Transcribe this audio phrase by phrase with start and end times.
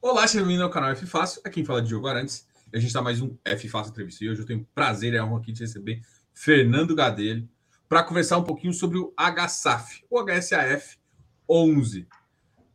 [0.00, 1.40] Olá, seja bem-vindo ao canal F Fácil.
[1.44, 2.46] Aqui quem fala é Diogo Arantes.
[2.72, 4.24] A gente está mais um F Fácil Entrevista.
[4.24, 7.48] E hoje eu tenho prazer e honra aqui de receber Fernando Gadelho
[7.88, 10.98] para conversar um pouquinho sobre o HSAF, o HSAF
[11.50, 12.06] 11.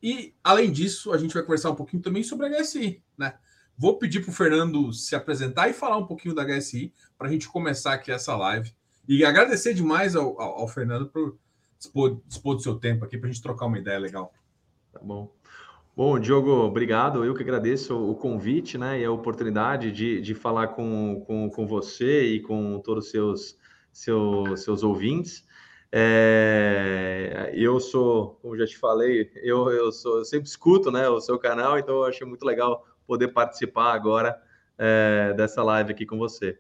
[0.01, 3.35] E, além disso, a gente vai conversar um pouquinho também sobre a HSI, né?
[3.77, 7.31] Vou pedir para o Fernando se apresentar e falar um pouquinho da HSI para a
[7.31, 8.75] gente começar aqui essa live.
[9.07, 11.37] E agradecer demais ao, ao, ao Fernando por
[11.79, 14.33] dispor, dispor do seu tempo aqui para a gente trocar uma ideia legal.
[14.91, 15.33] Tá bom.
[15.95, 17.23] Bom, Diogo, obrigado.
[17.23, 21.67] Eu que agradeço o convite né, e a oportunidade de, de falar com, com, com
[21.67, 23.57] você e com todos os seus,
[23.91, 25.45] seus, seus ouvintes.
[25.91, 31.21] É, eu sou, como já te falei, eu, eu, sou, eu sempre escuto né, o
[31.21, 34.35] seu canal, então eu achei muito legal poder participar agora
[34.79, 36.57] é, dessa live aqui com você.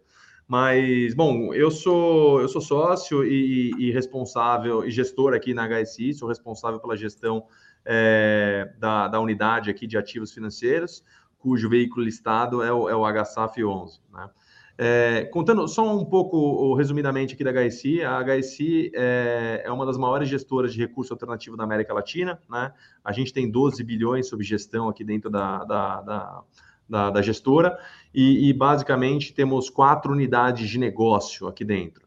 [0.47, 6.13] Mas, bom, eu sou, eu sou sócio e, e responsável e gestor aqui na HSI,
[6.13, 7.47] sou responsável pela gestão
[7.85, 11.03] é, da, da unidade aqui de ativos financeiros,
[11.37, 13.99] cujo veículo listado é o, é o HSAF 11.
[14.13, 14.29] Né?
[14.75, 19.97] É, contando só um pouco, resumidamente, aqui da HSI, a HSI é, é, uma das
[19.97, 22.39] maiores gestoras de recurso alternativo da América Latina.
[22.49, 22.73] Né?
[23.03, 26.43] A gente tem 12 bilhões sob gestão aqui dentro da, da, da,
[26.89, 27.77] da, da gestora
[28.13, 32.02] e, e, basicamente, temos quatro unidades de negócio aqui dentro.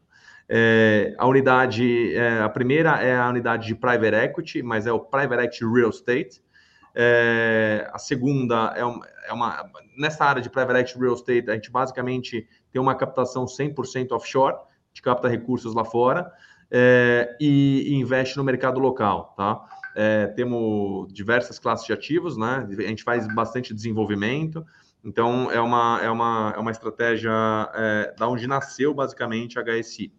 [0.49, 4.99] É, a unidade, é, a primeira é a unidade de private equity, mas é o
[4.99, 6.41] private equity real estate.
[6.95, 11.53] É, a segunda é uma, é uma, nessa área de private equity real estate, a
[11.53, 16.31] gente basicamente tem uma captação 100% offshore, a gente capta recursos lá fora
[16.71, 19.63] é, e, e, investe no mercado local, tá?
[19.95, 22.67] É, temos diversas classes de ativos, né?
[22.69, 24.65] A gente faz bastante desenvolvimento,
[25.03, 27.31] então é uma, é uma, é uma estratégia
[27.73, 30.11] é, da onde nasceu basicamente a HSI.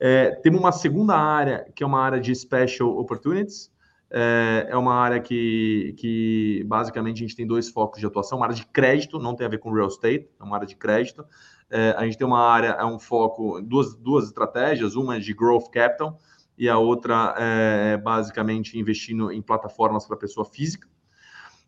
[0.00, 3.70] É, temos uma segunda área, que é uma área de Special Opportunities.
[4.10, 8.38] É, é, uma área que, que, basicamente, a gente tem dois focos de atuação.
[8.38, 10.74] Uma área de crédito, não tem a ver com real estate, é uma área de
[10.74, 11.24] crédito.
[11.68, 15.34] É, a gente tem uma área, é um foco, duas, duas estratégias, uma é de
[15.34, 16.18] Growth Capital
[16.58, 20.88] e a outra é basicamente investindo em plataformas para pessoa física.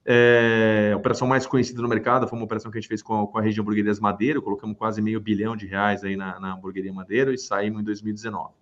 [0.04, 3.22] É, a operação mais conhecida no mercado foi uma operação que a gente fez com
[3.22, 6.54] a, com a de hamburguerias Madeira, colocamos quase meio bilhão de reais aí na, na
[6.54, 8.52] hamburgueria Madeira e saímos em 2019.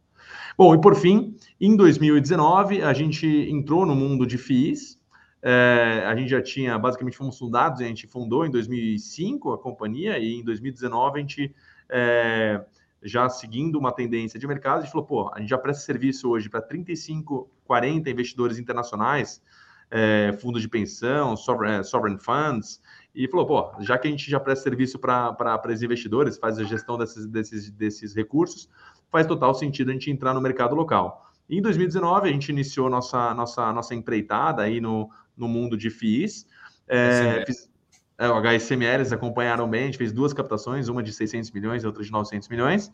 [0.56, 5.00] Bom, e por fim, em 2019, a gente entrou no mundo de FIIs,
[5.42, 10.18] é, a gente já tinha, basicamente, fomos fundados, a gente fundou em 2005 a companhia
[10.18, 11.54] e em 2019 a gente,
[11.88, 12.62] é,
[13.02, 16.28] já seguindo uma tendência de mercado, a gente falou, pô, a gente já presta serviço
[16.28, 19.42] hoje para 35, 40 investidores internacionais,
[19.90, 22.80] é, fundos de pensão, sovereign, é, sovereign funds,
[23.14, 26.64] e falou, pô, já que a gente já presta serviço para os investidores, faz a
[26.64, 28.68] gestão desses, desses, desses recursos,
[29.10, 31.26] faz total sentido a gente entrar no mercado local.
[31.48, 36.46] Em 2019, a gente iniciou nossa, nossa, nossa empreitada aí no, no mundo de FIIs.
[36.86, 37.68] É, fiz,
[38.16, 41.82] é, o HSML, eles acompanharam bem, a gente fez duas captações, uma de 600 milhões
[41.82, 42.92] e outra de 900 milhões.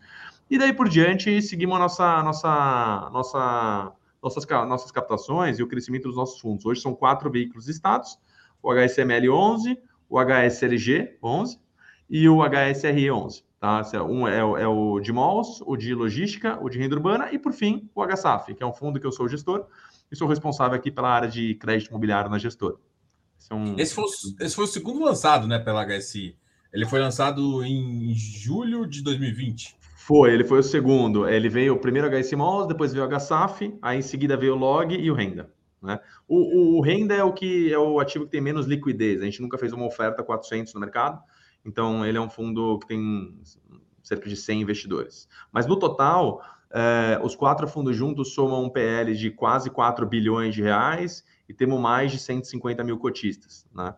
[0.49, 3.93] E daí por diante, seguimos a nossa, nossa, nossa
[4.27, 6.67] nossas, nossas captações e o crescimento dos nossos fundos.
[6.67, 8.19] Hoje são quatro veículos listados,
[8.63, 9.79] o HSML 11,
[10.09, 11.61] o HSLG 11
[12.11, 13.45] e o HSRE 11.
[13.61, 13.83] Tá?
[14.05, 17.53] Um é, é o de malls, o de logística, o de renda urbana e, por
[17.53, 19.67] fim, o HSAF, que é um fundo que eu sou gestor
[20.11, 22.77] e sou responsável aqui pela área de crédito imobiliário na gestora.
[23.39, 23.79] Esse, é um...
[23.79, 24.05] esse, foi,
[24.41, 26.37] esse foi o segundo lançado né, pela HSI.
[26.73, 29.77] Ele foi lançado em julho de 2020.
[30.07, 31.29] Foi, ele foi o segundo.
[31.29, 34.95] Ele veio primeiro HSI Malls, depois veio o HSAF, aí em seguida veio o Log
[34.95, 35.51] e o Renda.
[35.83, 35.99] Né?
[36.29, 39.21] O, o, o, Renda é o que é o ativo que tem menos liquidez.
[39.21, 41.21] A gente nunca fez uma oferta 400 no mercado,
[41.65, 43.37] então ele é um fundo que tem
[44.01, 45.29] cerca de 100 investidores.
[45.51, 46.41] Mas no total,
[46.71, 51.53] é, os quatro fundos juntos somam um PL de quase 4 bilhões de reais e
[51.53, 53.67] temos mais de 150 mil cotistas.
[53.75, 53.93] Né?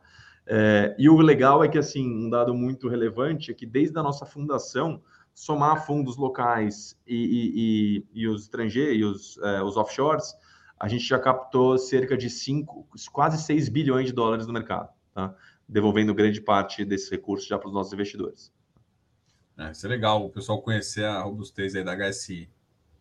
[0.46, 4.02] É, e o legal é que, assim, um dado muito relevante é que desde a
[4.02, 5.02] nossa fundação,
[5.38, 10.34] somar fundos locais e, e, e, e os estrangeiros, e os, é, os offshores,
[10.78, 15.32] a gente já captou cerca de 5, quase 6 bilhões de dólares no mercado, tá?
[15.69, 18.52] devolvendo grande parte desses recursos já para os nossos investidores.
[19.56, 22.50] É, isso é legal, o pessoal conhecer a robustez aí da HSI.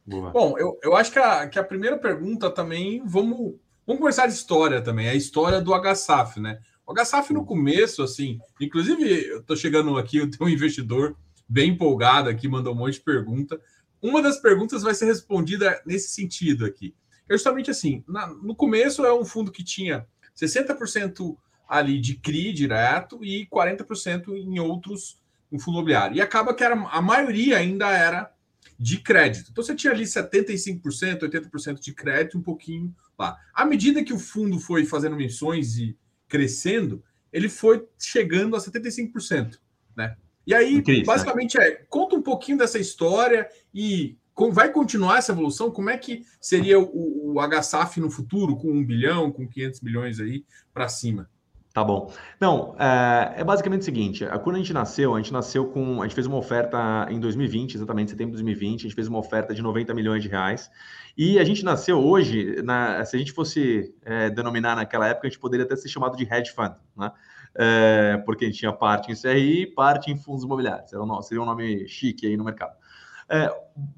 [0.05, 0.29] Boa.
[0.29, 3.55] Bom, eu, eu acho que a, que a primeira pergunta também, vamos,
[3.85, 6.59] vamos conversar de história também, a história do HSAF, né?
[6.85, 11.17] O HSAF no começo, assim, inclusive eu estou chegando aqui, eu tenho um investidor
[11.47, 13.59] bem empolgado aqui, mandou um monte de pergunta.
[14.01, 16.93] Uma das perguntas vai ser respondida nesse sentido aqui.
[17.29, 20.05] É justamente assim, na, no começo é um fundo que tinha
[20.35, 25.19] 60% ali de CRI direto e 40% em outros
[25.51, 26.15] em fundo imobiliário.
[26.15, 28.31] E acaba que era, a maioria ainda era
[28.77, 29.49] de crédito.
[29.51, 33.37] Então você tinha ali 75%, 80% de crédito, um pouquinho lá.
[33.53, 35.97] À medida que o fundo foi fazendo missões e
[36.27, 39.57] crescendo, ele foi chegando a 75%,
[39.95, 40.15] né?
[40.47, 41.03] E aí, né?
[41.05, 44.17] basicamente, é, conta um pouquinho dessa história e
[44.53, 45.69] vai continuar essa evolução?
[45.69, 50.19] Como é que seria o, o HSAF no futuro, com um bilhão, com 500 milhões
[50.21, 51.29] aí para cima?
[51.73, 52.11] Tá bom.
[52.39, 56.01] Não, é, é, basicamente o seguinte: quando a gente nasceu, a gente nasceu com.
[56.01, 59.19] A gente fez uma oferta em 2020, exatamente, setembro de 2020, a gente fez uma
[59.19, 60.71] oferta de 90 milhões de reais.
[61.15, 65.29] E a gente nasceu hoje, na, se a gente fosse é, denominar naquela época, a
[65.29, 67.11] gente poderia até ser chamado de hedge fund, né?
[67.59, 70.93] É, porque a gente tinha parte em CRI, parte em fundos imobiliários.
[70.93, 72.75] Era um, seria um nome chique aí no mercado.
[73.29, 73.49] É,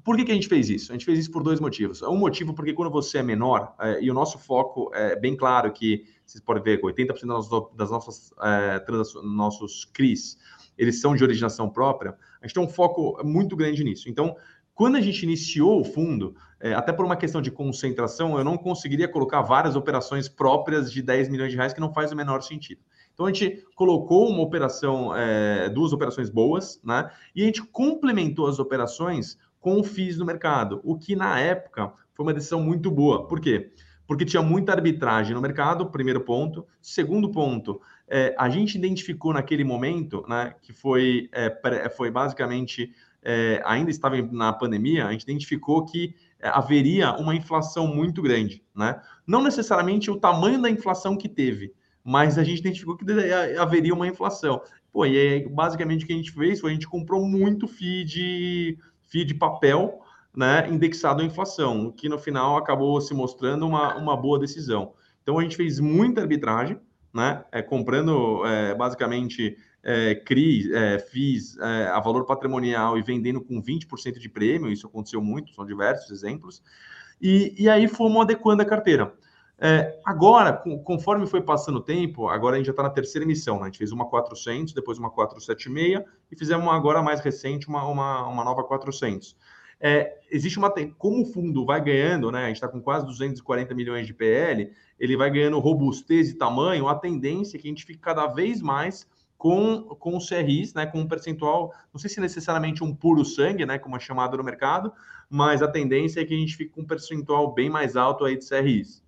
[0.02, 0.90] por que, que a gente fez isso?
[0.90, 2.02] A gente fez isso por dois motivos.
[2.02, 5.70] Um motivo porque quando você é menor, é, e o nosso foco é bem claro
[5.72, 8.84] que, vocês podem ver, 80% das nossas, é,
[9.22, 10.38] nossos CRIs,
[10.76, 14.08] eles são de originação própria, a gente tem um foco muito grande nisso.
[14.08, 14.34] Então,
[14.74, 18.56] quando a gente iniciou o fundo, é, até por uma questão de concentração, eu não
[18.56, 22.42] conseguiria colocar várias operações próprias de 10 milhões de reais, que não faz o menor
[22.42, 22.80] sentido.
[23.20, 27.10] Então a gente colocou uma operação, é, duas operações boas, né?
[27.36, 31.92] E a gente complementou as operações com o FIIs no mercado, o que na época
[32.14, 33.28] foi uma decisão muito boa.
[33.28, 33.72] Por quê?
[34.06, 36.66] Porque tinha muita arbitragem no mercado, primeiro ponto.
[36.80, 42.90] Segundo ponto, é, a gente identificou naquele momento, né, que foi, é, foi basicamente,
[43.22, 48.64] é, ainda estava na pandemia, a gente identificou que é, haveria uma inflação muito grande,
[48.74, 48.98] né?
[49.26, 51.74] Não necessariamente o tamanho da inflação que teve,
[52.10, 53.04] mas a gente identificou que
[53.56, 54.60] haveria uma inflação.
[54.92, 58.04] Pô, e aí, basicamente o que a gente fez foi a gente comprou muito FII
[58.04, 60.00] de, papel,
[60.36, 64.92] né, indexado à inflação, o que no final acabou se mostrando uma, uma boa decisão.
[65.22, 66.80] Então a gente fez muita arbitragem,
[67.14, 73.40] né, é, comprando é, basicamente é, CRI, é, FIIs é, a valor patrimonial e vendendo
[73.40, 76.60] com 20% de prêmio, isso aconteceu muito, são diversos exemplos,
[77.22, 79.14] e, e aí fomos adequando a carteira.
[79.62, 83.26] É, agora, com, conforme foi passando o tempo, agora a gente já está na terceira
[83.26, 83.64] emissão, né?
[83.64, 86.02] A gente fez uma 400, depois uma 476
[86.32, 89.36] e fizemos uma, agora mais recente uma, uma, uma nova 400.
[89.78, 90.72] É, existe uma.
[90.96, 92.44] Como o fundo vai ganhando, né?
[92.44, 96.88] A gente está com quase 240 milhões de PL, ele vai ganhando robustez e tamanho,
[96.88, 99.06] a tendência é que a gente fique cada vez mais
[99.36, 100.86] com, com os CRIs, né?
[100.86, 103.78] Com um percentual, não sei se necessariamente um puro sangue, né?
[103.78, 104.90] Como é chamado no mercado,
[105.28, 108.38] mas a tendência é que a gente fique com um percentual bem mais alto aí
[108.38, 109.02] de CRIs.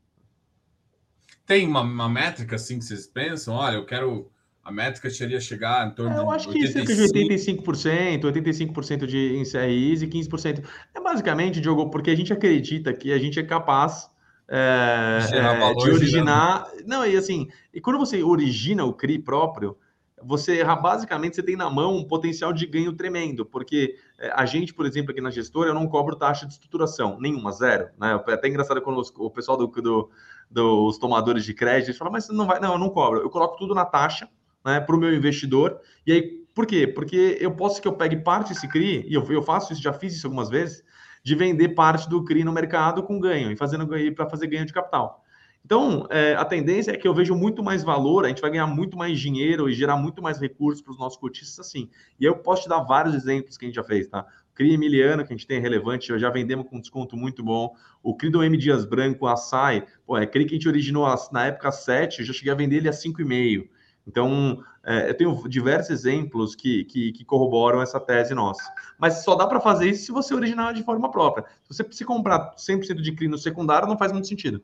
[1.47, 3.55] Tem uma, uma métrica assim que vocês pensam?
[3.55, 4.31] Olha, eu quero.
[4.65, 9.37] A métrica seria chegar em torno é, eu acho que cerca de 85%, 85% de
[9.37, 10.65] em CRIs e 15%.
[10.95, 14.09] É basicamente, Diogo, porque a gente acredita que a gente é capaz
[14.49, 16.69] é, é, de originar.
[16.71, 16.89] Girando.
[16.89, 19.77] Não, e assim, e quando você origina o CRI próprio,
[20.25, 24.73] você basicamente você tem na mão um potencial de ganho tremendo, porque é, a gente,
[24.73, 27.89] por exemplo, aqui na gestora, eu não cobro taxa de estruturação, nenhuma, zero.
[27.99, 28.23] Né?
[28.29, 30.11] É até engraçado quando o pessoal do, do,
[30.53, 33.75] dos tomadores de crédito fala, mas não vai, não, eu não cobro, eu coloco tudo
[33.75, 34.29] na taxa
[34.65, 36.23] né, para o meu investidor, e aí,
[36.55, 36.87] por quê?
[36.87, 39.93] Porque eu posso que eu pegue parte desse CRI, e eu, eu faço isso, já
[39.93, 40.85] fiz isso algumas vezes,
[41.25, 44.73] de vender parte do CRI no mercado com ganho, e fazendo para fazer ganho de
[44.73, 45.23] capital.
[45.65, 48.67] Então, é, a tendência é que eu vejo muito mais valor, a gente vai ganhar
[48.67, 51.89] muito mais dinheiro e gerar muito mais recursos para os nossos cotistas assim.
[52.19, 54.27] E eu posso te dar vários exemplos que a gente já fez, tá?
[54.55, 57.75] CRI Emiliano, que a gente tem relevante, já vendemos com desconto muito bom.
[58.03, 61.47] O CRI do M Dias Branco, Açaí, pô, é CRI que a gente originou na
[61.47, 63.69] época 7, eu já cheguei a vender ele a 5,5.
[64.07, 68.63] Então, é, eu tenho diversos exemplos que, que, que, corroboram essa tese nossa.
[68.99, 71.45] Mas só dá para fazer isso se você originar de forma própria.
[71.63, 74.63] Se você se comprar 100% de CRI no secundário, não faz muito sentido.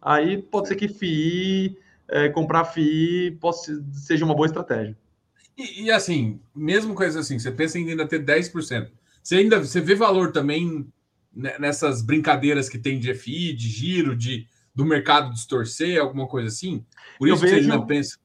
[0.00, 1.76] Aí pode ser que FII,
[2.08, 4.96] é, comprar FII possa, seja uma boa estratégia.
[5.56, 8.90] E, e, assim, mesmo coisa assim, você pensa em ainda ter 10%.
[9.28, 10.90] Você ainda você vê valor também
[11.34, 16.82] nessas brincadeiras que tem de FI, de giro, de do mercado distorcer, alguma coisa assim?
[17.18, 18.16] Por isso eu vejo, você ainda pensa.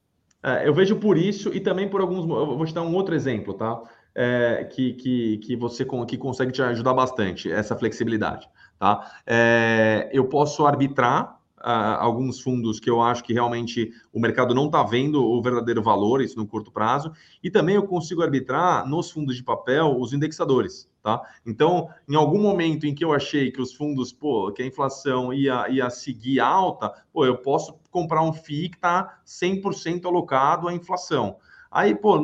[0.42, 2.20] É, eu vejo por isso e também por alguns.
[2.20, 3.82] Eu vou te dar um outro exemplo, tá?
[4.14, 8.48] É, que, que, que você que consegue te ajudar bastante, essa flexibilidade.
[8.78, 9.20] Tá?
[9.26, 11.33] É, eu posso arbitrar
[11.64, 15.82] uh, alguns fundos que eu acho que realmente o mercado não está vendo o verdadeiro
[15.82, 17.10] valor, isso no curto prazo,
[17.42, 21.22] e também eu consigo arbitrar nos fundos de papel os indexadores, tá?
[21.46, 25.32] Então, em algum momento em que eu achei que os fundos, pô, que a inflação
[25.32, 30.74] ia, ia seguir alta, pô, eu posso comprar um FII que está 100% alocado à
[30.74, 31.36] inflação.
[31.74, 32.20] Aí, pô,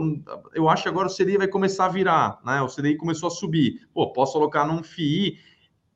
[0.54, 2.62] eu acho que agora o CDI vai começar a virar, né?
[2.62, 3.84] O CDI começou a subir.
[3.92, 5.36] Pô, posso alocar num FII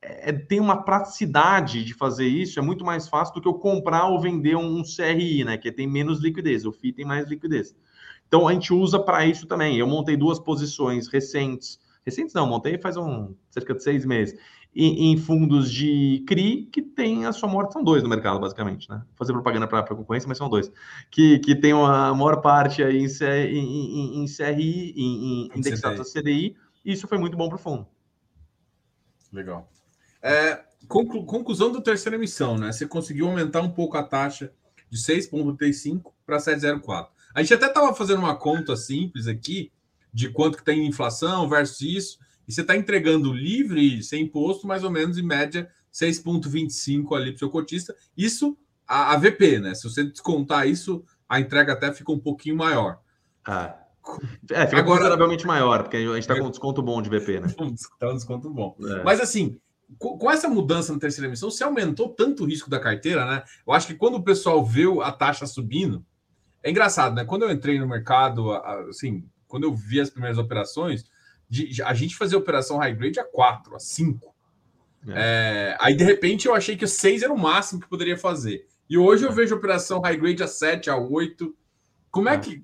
[0.05, 4.05] é, tem uma praticidade de fazer isso, é muito mais fácil do que eu comprar
[4.05, 5.57] ou vender um CRI, né?
[5.57, 7.75] Que tem menos liquidez, o FI tem mais liquidez.
[8.27, 9.77] Então a gente usa para isso também.
[9.77, 11.79] Eu montei duas posições recentes.
[12.05, 14.37] Recentes não, montei faz um cerca de seis meses.
[14.75, 18.89] em, em, fundos de CRI que tem a sua maior, são dois no mercado, basicamente,
[18.89, 18.97] né?
[18.97, 20.71] Vou fazer propaganda para a concorrência, mas são dois,
[21.09, 26.05] que, que tem a maior parte aí em, em, em CRI, em, em indexado a
[26.05, 27.87] CDI, e isso foi muito bom para o fundo.
[29.31, 29.69] Legal.
[30.25, 32.71] É, conclu, conclusão da terceira emissão, né?
[32.71, 34.51] Você conseguiu aumentar um pouco a taxa
[34.89, 37.09] de 6,35 para 7,04.
[37.35, 39.71] A gente até estava fazendo uma conta simples aqui
[40.11, 44.83] de quanto que tem inflação versus isso, e você está entregando livre, sem imposto, mais
[44.83, 47.95] ou menos, em média, 6,25 ali para o seu cotista.
[48.17, 49.75] Isso, a, a, VP, né?
[49.75, 52.99] Se você descontar isso, a entrega até fica um pouquinho maior.
[53.45, 53.77] Ah.
[54.51, 57.39] É, fica Agora, consideravelmente maior, porque a gente está com um desconto bom de VP,
[57.39, 57.47] né?
[57.73, 58.77] Está um desconto bom.
[58.79, 59.03] É.
[59.03, 59.59] Mas assim,
[59.97, 63.43] com, essa mudança na terceira emissão, você aumentou tanto o risco da carteira, né?
[63.65, 66.05] Eu acho que quando o pessoal vê a taxa subindo,
[66.63, 67.23] é engraçado, né?
[67.23, 68.51] Quando eu entrei no mercado,
[68.89, 71.05] assim, quando eu vi as primeiras operações,
[71.85, 74.35] a gente fazia operação high grade a 4, a 5.
[75.07, 75.13] É.
[75.15, 78.67] É, aí, de repente, eu achei que 6 era o máximo que poderia fazer.
[78.89, 79.33] E hoje eu é.
[79.33, 81.55] vejo operação high grade a 7, a 8.
[82.09, 82.39] Como é, é.
[82.39, 82.63] que.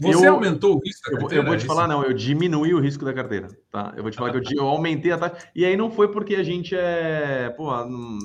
[0.00, 1.34] Você eu, aumentou o risco da carteira?
[1.34, 3.48] Eu, eu vou te falar, não, eu diminui o risco da carteira.
[3.70, 3.92] Tá?
[3.96, 5.50] Eu vou te falar que eu, eu aumentei a taxa.
[5.54, 7.50] E aí não foi porque a gente é.
[7.56, 8.18] Pô, não,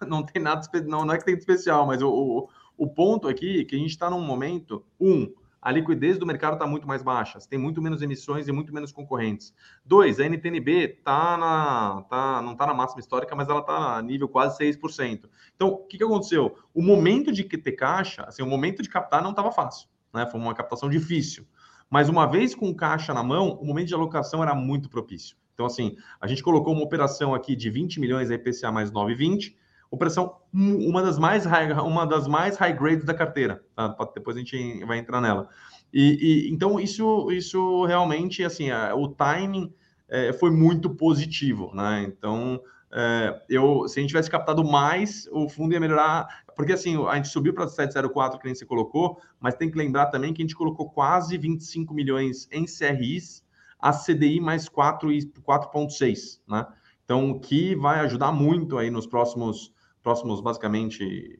[0.08, 0.62] não tem nada.
[0.86, 3.76] Não, não é que tem de especial, mas o, o, o ponto aqui é que
[3.76, 4.82] a gente está num momento.
[4.98, 5.30] Um,
[5.60, 8.92] a liquidez do mercado está muito mais baixa, tem muito menos emissões e muito menos
[8.92, 9.52] concorrentes.
[9.84, 14.02] Dois, a NTNB tá na, tá, não está na máxima histórica, mas ela está a
[14.02, 15.28] nível quase 6%.
[15.54, 16.56] Então, o que, que aconteceu?
[16.72, 20.26] O momento de ter caixa, assim, o momento de captar não estava fácil, né?
[20.26, 21.46] Foi uma captação difícil.
[21.90, 25.36] Mas uma vez com caixa na mão, o momento de alocação era muito propício.
[25.54, 29.54] Então, assim, a gente colocou uma operação aqui de 20 milhões IPCA mais 9,20,
[29.90, 33.88] operação uma das mais high, uma das mais high grades da carteira, tá?
[34.14, 35.48] Depois a gente vai entrar nela.
[35.92, 39.72] E, e então isso isso realmente assim o timing
[40.08, 42.04] é, foi muito positivo, né?
[42.06, 42.60] Então
[42.92, 47.16] é, eu se a gente tivesse captado mais o fundo ia melhorar porque assim a
[47.16, 50.44] gente subiu para 704 que nem você colocou, mas tem que lembrar também que a
[50.44, 53.44] gente colocou quase 25 milhões em CRIs
[53.78, 56.66] a CDI mais 4 e 4.6, né?
[57.04, 61.38] Então, que vai ajudar muito aí nos próximos próximos, basicamente,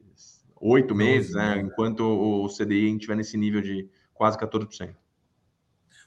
[0.61, 1.59] oito meses, né?
[1.59, 4.95] Enquanto o CDI estiver nesse nível de quase 14%.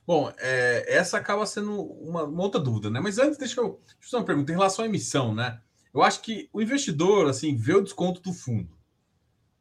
[0.07, 3.01] Bom, é, essa acaba sendo uma, uma, outra dúvida, né?
[3.01, 5.61] Mas antes, deixa eu, deixa eu fazer uma pergunta em relação à emissão, né?
[5.95, 8.77] Eu acho que o investidor, assim, vê o desconto do fundo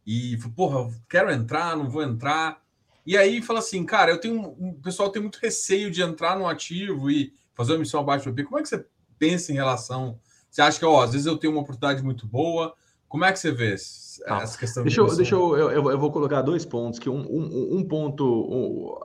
[0.06, 2.62] e, porra, quero entrar, não vou entrar.
[3.06, 6.38] E aí fala assim, cara, eu tenho um, o pessoal tem muito receio de entrar
[6.38, 8.48] no ativo e fazer uma emissão abaixo do PP.
[8.48, 8.86] Como é que você
[9.20, 10.20] pensa em relação?
[10.50, 12.74] Você acha que, ó, às vezes eu tenho uma oportunidade muito boa,
[13.08, 13.76] como é que você vê
[14.26, 14.42] tá.
[14.42, 14.84] essa questão?
[14.84, 16.98] Deixa, eu, deixa eu, eu, eu, vou colocar dois pontos.
[16.98, 18.98] Que um, um, um ponto, um,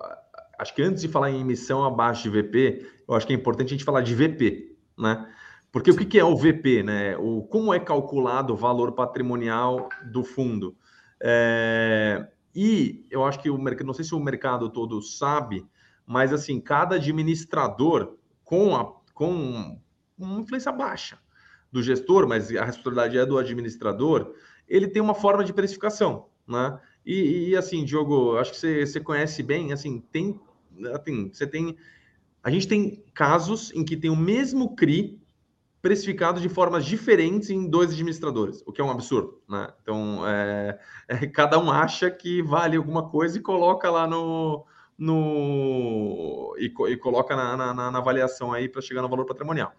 [0.58, 3.68] acho que antes de falar em emissão abaixo de VP, eu acho que é importante
[3.68, 5.32] a gente falar de VP, né?
[5.70, 6.00] Porque Sim.
[6.00, 7.16] o que é o VP, né?
[7.18, 10.76] O, como é calculado o valor patrimonial do fundo?
[11.20, 15.66] É, e eu acho que o mercado, não sei se o mercado todo sabe,
[16.06, 19.78] mas assim, cada administrador com, a, com
[20.16, 21.18] uma influência baixa
[21.70, 24.34] do gestor, mas a responsabilidade é do administrador,
[24.66, 26.78] ele tem uma forma de precificação, né?
[27.06, 30.40] E, e assim, Diogo, acho que você, você conhece bem, assim, tem,
[30.92, 31.76] assim, você tem,
[32.42, 35.20] a gente tem casos em que tem o mesmo CRI
[35.80, 39.72] precificado de formas diferentes em dois administradores, o que é um absurdo, né?
[39.80, 44.66] Então, é, é, cada um acha que vale alguma coisa e coloca lá no,
[44.98, 49.72] no e, e coloca na, na, na avaliação aí para chegar no valor patrimonial.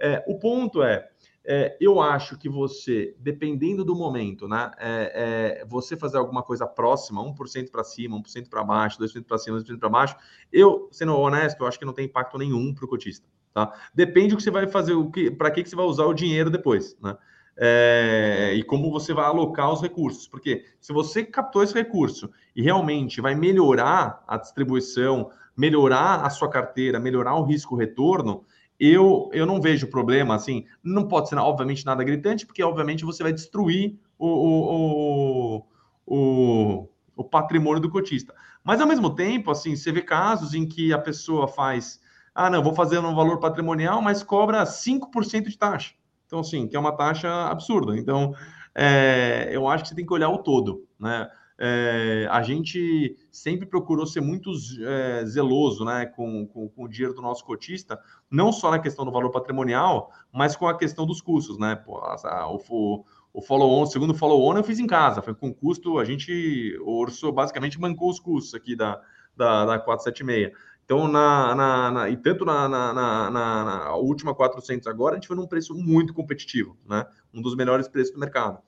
[0.00, 1.11] É, o ponto é,
[1.44, 6.66] é, eu acho que você, dependendo do momento, né, é, é, você fazer alguma coisa
[6.66, 10.16] próxima, 1% para cima, 1% para baixo, 2% para cima, 2% para baixo,
[10.52, 13.26] eu, sendo honesto, eu acho que não tem impacto nenhum para o cotista.
[13.52, 13.72] Tá?
[13.92, 16.14] Depende do que você vai fazer, o que, para que, que você vai usar o
[16.14, 17.16] dinheiro depois, né?
[17.54, 20.26] É, e como você vai alocar os recursos.
[20.26, 26.48] Porque se você captou esse recurso e realmente vai melhorar a distribuição, melhorar a sua
[26.48, 28.46] carteira, melhorar o risco-retorno,
[28.90, 33.22] eu, eu não vejo problema, assim, não pode ser, obviamente, nada gritante, porque, obviamente, você
[33.22, 35.66] vai destruir o, o,
[36.06, 38.34] o, o patrimônio do cotista.
[38.64, 42.00] Mas, ao mesmo tempo, assim, você vê casos em que a pessoa faz,
[42.34, 45.94] ah, não, vou fazer um valor patrimonial, mas cobra 5% de taxa.
[46.26, 47.96] Então, assim, que é uma taxa absurda.
[47.96, 48.34] Então,
[48.74, 51.28] é, eu acho que você tem que olhar o todo, né?
[51.64, 54.50] É, a gente sempre procurou ser muito
[54.84, 59.04] é, zeloso né, com, com, com, o dinheiro do nosso cotista, não só na questão
[59.04, 61.58] do valor patrimonial, mas com a questão dos custos.
[61.58, 61.76] Né?
[61.76, 66.04] Pô, a, o, o follow-on, segundo follow-on eu fiz em casa, foi com custo, a
[66.04, 69.00] gente orçou, basicamente bancou os custos aqui da,
[69.36, 70.50] da, da 476.
[70.84, 75.28] Então, na, na, na e tanto na, na, na, na, última 400 agora, a gente
[75.28, 77.06] foi num preço muito competitivo, né?
[77.32, 78.58] Um dos melhores preços do mercado.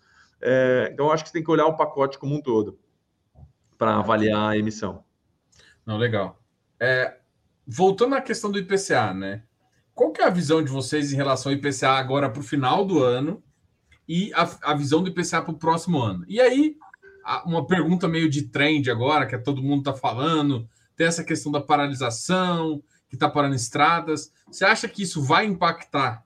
[0.41, 2.79] É, então, acho que você tem que olhar o pacote como um todo
[3.79, 5.05] para avaliar a emissão.
[5.85, 6.41] Não, legal.
[6.81, 7.19] É,
[7.67, 9.43] voltando à questão do IPCA, né?
[9.95, 12.85] Qual que é a visão de vocês em relação ao IPCA agora para o final
[12.85, 13.43] do ano
[14.09, 16.25] e a, a visão do IPCA para o próximo ano?
[16.27, 16.77] E aí,
[17.45, 21.61] uma pergunta meio de trend agora, que todo mundo está falando, tem essa questão da
[21.61, 24.33] paralisação, que está parando estradas.
[24.47, 26.25] Você acha que isso vai impactar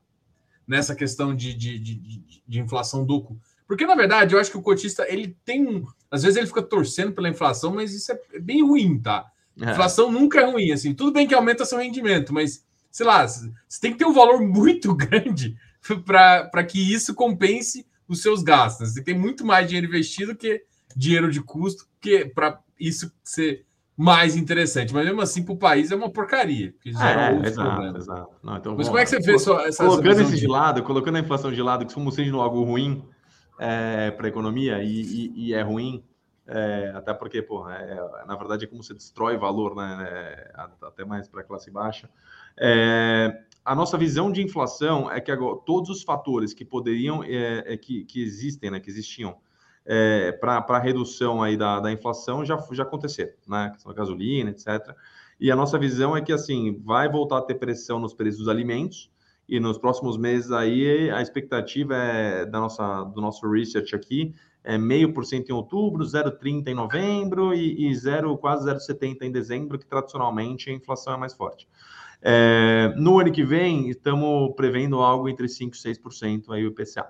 [0.66, 3.38] nessa questão de, de, de, de, inflação do.
[3.68, 5.84] Porque, na verdade, eu acho que o cotista ele tem um.
[6.10, 9.26] Às vezes ele fica torcendo pela inflação, mas isso é bem ruim, tá?
[9.60, 9.72] É.
[9.72, 10.94] Inflação nunca é ruim, assim.
[10.94, 14.40] Tudo bem que aumenta seu rendimento, mas, sei lá, você tem que ter um valor
[14.42, 15.54] muito grande
[16.06, 18.94] para que isso compense os seus gastos.
[18.94, 20.62] Você tem muito mais dinheiro investido que
[20.96, 24.94] dinheiro de custo, que para isso ser mais interessante.
[24.94, 26.74] Mas mesmo assim, para o país é uma porcaria.
[26.86, 28.30] É, é, exato, exato.
[28.42, 31.16] Não, então, Mas como é que você vê essa, essa Colocando esse de lado, colocando
[31.16, 33.04] a inflação de lado, que como sendo algo ruim
[33.58, 36.04] é, para a economia e, e, e, é ruim,
[36.46, 40.08] é, até porque, pô, é, na verdade é como você destrói valor, né?
[40.10, 42.08] É, até mais para a classe baixa.
[42.58, 47.20] É, a nossa visão de inflação é que agora, todos os fatores que poderiam,
[47.82, 49.36] que, que existem, né, que existiam,
[49.84, 53.74] é, para a redução aí da, da inflação já, já aconteceram, né?
[53.94, 54.94] Gasolina, etc.
[55.40, 58.48] E a nossa visão é que assim vai voltar a ter pressão nos preços dos
[58.48, 59.10] alimentos
[59.48, 64.34] e nos próximos meses aí a expectativa é da nossa do nosso research aqui
[64.68, 69.32] é meio por cento em outubro, 0,30 em novembro e, e 0, quase 0,70 em
[69.32, 71.66] dezembro, que tradicionalmente a inflação é mais forte.
[72.20, 77.06] É, no ano que vem, estamos prevendo algo entre 5% e 6% aí o IPCA.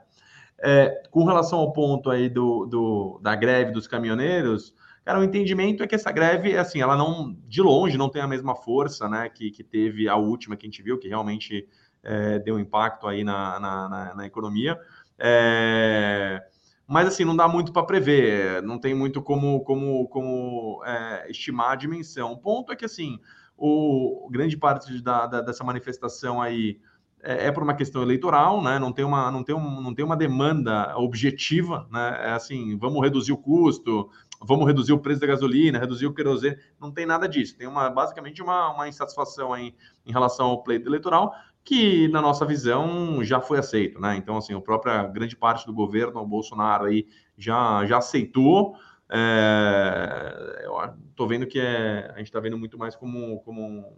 [0.61, 4.73] É, com relação ao ponto aí do, do, da greve dos caminhoneiros,
[5.05, 8.29] cara, o entendimento é que essa greve, assim, ela não, de longe, não tem a
[8.29, 11.67] mesma força, né, que, que teve a última que a gente viu, que realmente
[12.03, 14.79] é, deu impacto aí na, na, na, na economia.
[15.19, 16.43] É,
[16.87, 21.73] mas assim, não dá muito para prever, não tem muito como, como, como é, estimar
[21.73, 22.33] a dimensão.
[22.33, 23.19] O ponto é que assim,
[23.57, 26.81] o grande parte da, da, dessa manifestação aí
[27.23, 28.79] é, é por uma questão eleitoral, né?
[28.79, 32.29] Não tem uma, não tem um, não tem uma demanda objetiva, né?
[32.29, 34.09] É assim, vamos reduzir o custo,
[34.41, 37.57] vamos reduzir o preço da gasolina, reduzir o querosene, não tem nada disso.
[37.57, 39.75] Tem uma basicamente uma, uma insatisfação aí
[40.07, 41.35] em relação ao pleito eleitoral
[41.69, 44.17] que na nossa visão já foi aceito, né?
[44.17, 48.75] Então assim, a própria grande parte do governo, o Bolsonaro aí já já aceitou.
[49.11, 50.73] É, eu
[51.15, 53.95] tô vendo que é, a gente está vendo muito mais como, como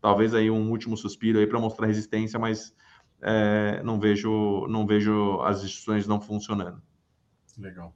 [0.00, 2.74] talvez aí um último suspiro aí para mostrar resistência, mas
[3.22, 6.82] é, não vejo não vejo as instituições não funcionando.
[7.56, 7.94] Legal.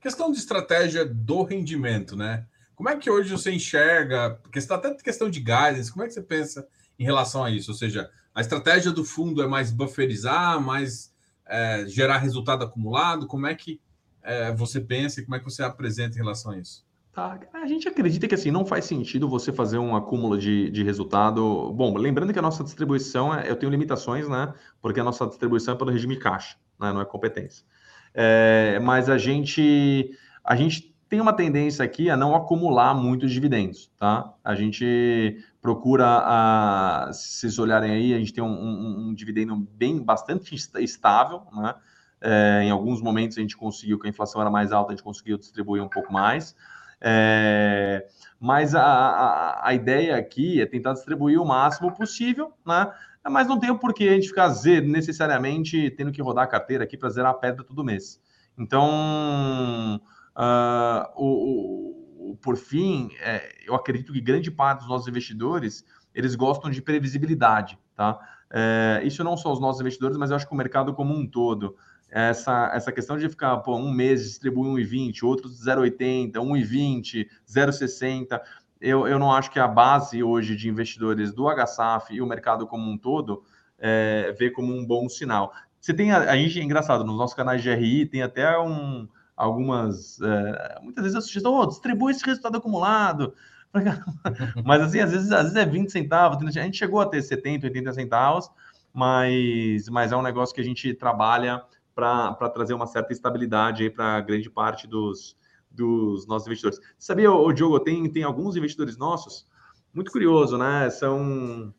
[0.00, 2.46] Questão de estratégia do rendimento, né?
[2.76, 6.22] Como é que hoje você enxerga, está até questão de guidance, como é que você
[6.22, 6.64] pensa
[6.96, 7.72] em relação a isso?
[7.72, 11.10] Ou seja, a estratégia do fundo é mais bufferizar, mais
[11.46, 13.26] é, gerar resultado acumulado?
[13.26, 13.80] Como é que
[14.22, 16.84] é, você pensa e como é que você apresenta em relação a isso?
[17.14, 17.40] Tá.
[17.54, 21.72] A gente acredita que assim não faz sentido você fazer um acúmulo de, de resultado.
[21.72, 24.52] Bom, lembrando que a nossa distribuição, é, eu tenho limitações, né?
[24.82, 26.92] Porque a nossa distribuição é pelo regime caixa, né?
[26.92, 27.64] não é competência.
[28.12, 30.10] É, mas a gente,
[30.44, 34.34] a gente tem uma tendência aqui a não acumular muitos dividendos, tá?
[34.44, 39.56] A gente procura, a, se vocês olharem aí, a gente tem um, um, um dividendo
[39.56, 41.74] bem bastante estável, né?
[42.20, 45.02] É, em alguns momentos a gente conseguiu, que a inflação era mais alta, a gente
[45.02, 46.54] conseguiu distribuir um pouco mais.
[47.00, 48.06] É,
[48.38, 52.92] mas a, a, a, ideia aqui é tentar distribuir o máximo possível, né?
[53.28, 56.96] Mas não tem o porquê a gente ficar necessariamente tendo que rodar a carteira aqui
[56.96, 58.20] para zerar a pedra todo mês.
[58.56, 60.00] Então,
[60.36, 65.84] uh, o, o, por fim, é, eu acredito que grande parte dos nossos investidores
[66.14, 68.18] eles gostam de previsibilidade, tá?
[68.50, 71.26] É, isso não só os nossos investidores, mas eu acho que o mercado como um
[71.26, 71.76] todo
[72.10, 78.40] essa, essa questão de ficar pô, um mês distribui 1,20, outros 0,80, 1,20, 0,60.
[78.80, 82.66] Eu, eu não acho que a base hoje de investidores do HSAF e o mercado
[82.66, 83.42] como um todo
[83.78, 85.52] é, vê como um bom sinal.
[85.80, 89.08] Você tem, a, a gente é engraçado, nos nossos canais de RI tem até um,
[89.36, 93.34] algumas, é, muitas vezes a sugestão, oh, distribui esse resultado acumulado,
[94.64, 97.66] mas assim, às vezes, às vezes é 20 centavos, a gente chegou a ter 70,
[97.66, 98.50] 80 centavos,
[98.92, 101.62] mas, mas é um negócio que a gente trabalha
[101.94, 105.36] para trazer uma certa estabilidade para grande parte dos,
[105.70, 106.80] dos nossos investidores.
[106.98, 109.46] Sabia, o Diogo, tem, tem alguns investidores nossos,
[109.92, 110.90] muito curioso, né?
[110.90, 111.74] São,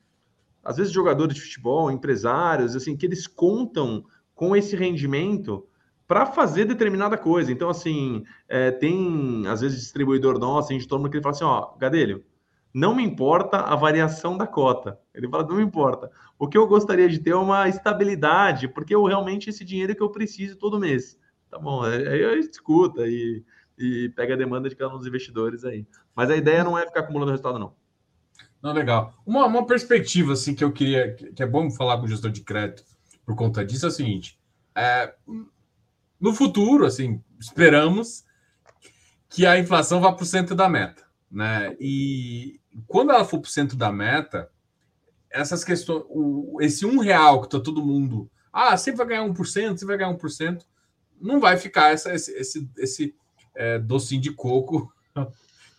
[0.64, 5.68] às vezes, jogadores de futebol, empresários, assim, que eles contam com esse rendimento
[6.08, 7.52] para fazer determinada coisa.
[7.52, 11.44] Então, assim, é, tem, às vezes, distribuidor nosso, a gente toma que ele fala assim,
[11.44, 12.24] ó, Gadelho,
[12.74, 15.00] não me importa a variação da cota.
[15.14, 16.10] Ele fala, não me importa.
[16.40, 20.02] O que eu gostaria de ter é uma estabilidade, porque eu realmente esse dinheiro que
[20.02, 21.20] eu preciso todo mês.
[21.50, 23.44] Tá bom, aí eu escuta e,
[23.78, 25.86] e pega a demanda de cada um dos investidores aí.
[26.16, 27.74] Mas a ideia não é ficar acumulando resultado, não.
[28.62, 29.14] Não, legal.
[29.26, 32.42] Uma, uma perspectiva assim que eu queria, que é bom falar com o gestor de
[32.42, 32.84] crédito
[33.26, 34.40] por conta disso é o seguinte:
[34.76, 35.14] é,
[36.20, 38.24] no futuro, assim, esperamos
[39.30, 41.76] que a inflação vá para o centro da meta, né?
[41.80, 44.50] E quando ela for para o centro da meta,
[45.30, 49.46] essas questões, o, esse um real que está todo mundo, ah, sempre vai ganhar 1%,
[49.46, 50.62] sempre vai ganhar 1%,
[51.20, 53.16] não vai ficar essa, esse, esse, esse
[53.56, 54.92] é, docinho de coco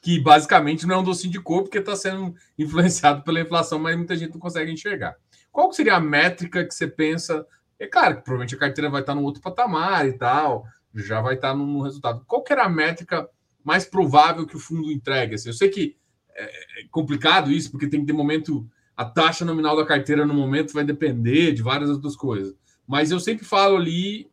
[0.02, 3.96] que basicamente não é um docinho de coco porque está sendo influenciado pela inflação, mas
[3.96, 5.16] muita gente não consegue enxergar.
[5.50, 7.44] Qual seria a métrica que você pensa?
[7.78, 11.34] É claro que provavelmente a carteira vai estar no outro patamar e tal, já vai
[11.34, 12.24] estar no resultado.
[12.26, 13.28] Qual que era a métrica
[13.62, 15.34] mais provável que o fundo entregue?
[15.34, 15.96] Assim, eu sei que
[16.34, 18.68] é, é complicado isso, porque tem que ter momento.
[18.96, 22.56] A taxa nominal da carteira no momento vai depender de várias outras coisas.
[22.86, 24.28] Mas eu sempre falo ali,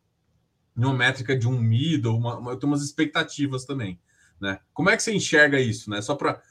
[0.76, 4.00] numa métrica de um middle, uma, uma, eu tenho umas expectativas também.
[4.40, 4.60] Né?
[4.74, 5.90] Como é que você enxerga isso?
[5.90, 6.02] Né?
[6.02, 6.42] Só para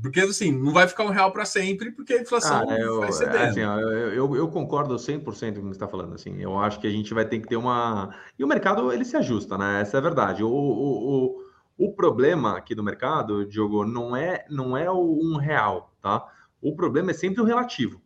[0.00, 3.12] porque assim, não vai ficar um real para sempre, porque a inflação ah, eu, vai
[3.12, 3.36] cedendo.
[3.36, 6.14] Assim, eu, eu, eu, concordo 100% com o que você está falando.
[6.14, 8.14] Assim, eu acho que a gente vai ter que ter uma.
[8.38, 9.82] E o mercado ele se ajusta, né?
[9.82, 10.42] Essa é a verdade.
[10.42, 11.36] O, o,
[11.76, 16.26] o, o problema aqui do mercado, Diogo, não é, não é o um real, tá?
[16.60, 18.00] O problema é sempre o relativo.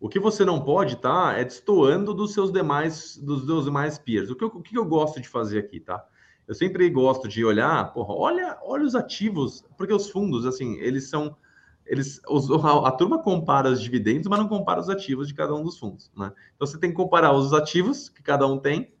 [0.00, 4.30] O que você não pode tá é destoando dos seus demais dos seus demais peers.
[4.30, 6.04] O que, eu, o que eu gosto de fazer aqui, tá?
[6.46, 11.08] Eu sempre gosto de olhar, porra, olha, olha os ativos, porque os fundos, assim, eles
[11.08, 11.36] são.
[11.84, 15.54] Eles, os, a, a, turma compara os dividendos, mas não compara os ativos de cada
[15.54, 16.10] um dos fundos.
[16.16, 16.32] Né?
[16.54, 18.92] Então você tem que comparar os ativos que cada um tem,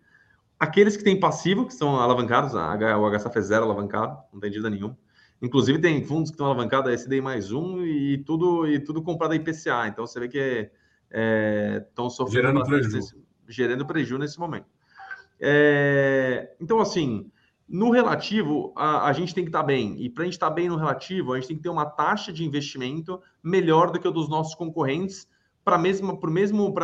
[0.58, 4.50] aqueles que têm passivo, que são alavancados, a, o HSF é zero alavancado, não tem
[4.50, 4.96] dívida nenhuma.
[5.40, 9.32] Inclusive tem fundos que estão alavancados a SDI mais um e tudo, e tudo comprado
[9.32, 9.88] a IPCA.
[9.88, 12.96] Então você vê que estão é, é, sofrendo gerando prejuízo.
[12.96, 13.16] Nesse,
[13.48, 14.66] gerando prejuízo nesse momento.
[15.40, 17.31] É, então, assim,
[17.68, 19.96] no relativo, a, a gente tem que estar tá bem.
[20.02, 21.86] E para a gente estar tá bem no relativo, a gente tem que ter uma
[21.86, 25.26] taxa de investimento melhor do que o dos nossos concorrentes
[25.64, 26.74] para mesmo, o mesmo,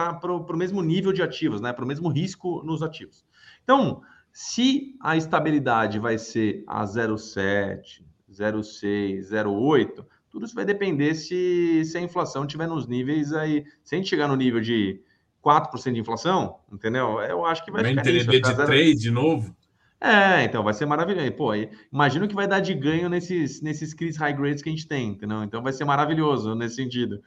[0.54, 1.72] mesmo nível de ativos, né?
[1.72, 3.24] para o mesmo risco nos ativos.
[3.64, 11.84] Então, se a estabilidade vai ser a 0,7, 0,6, 0,8, tudo isso vai depender se,
[11.84, 13.64] se a inflação estiver nos níveis aí.
[13.82, 15.00] Se a gente chegar no nível de
[15.44, 17.20] 4% de inflação, entendeu?
[17.20, 19.56] Eu acho que vai Também ficar nisso, de 3 de novo.
[20.00, 21.32] É, então vai ser maravilhoso.
[21.32, 21.50] Pô,
[21.92, 24.86] imagina o que vai dar de ganho nesses, nesses CRIs high grades que a gente
[24.86, 25.42] tem, entendeu?
[25.42, 27.20] Então vai ser maravilhoso nesse sentido.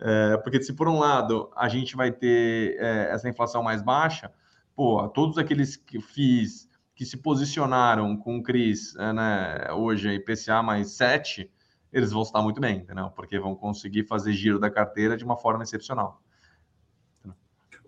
[0.00, 4.30] É, porque se por um lado a gente vai ter é, essa inflação mais baixa,
[4.74, 10.62] pô, todos aqueles que fiz que se posicionaram com o CRIs é, né, hoje IPCA
[10.62, 11.50] mais 7,
[11.92, 13.10] eles vão estar muito bem, entendeu?
[13.10, 16.22] Porque vão conseguir fazer giro da carteira de uma forma excepcional.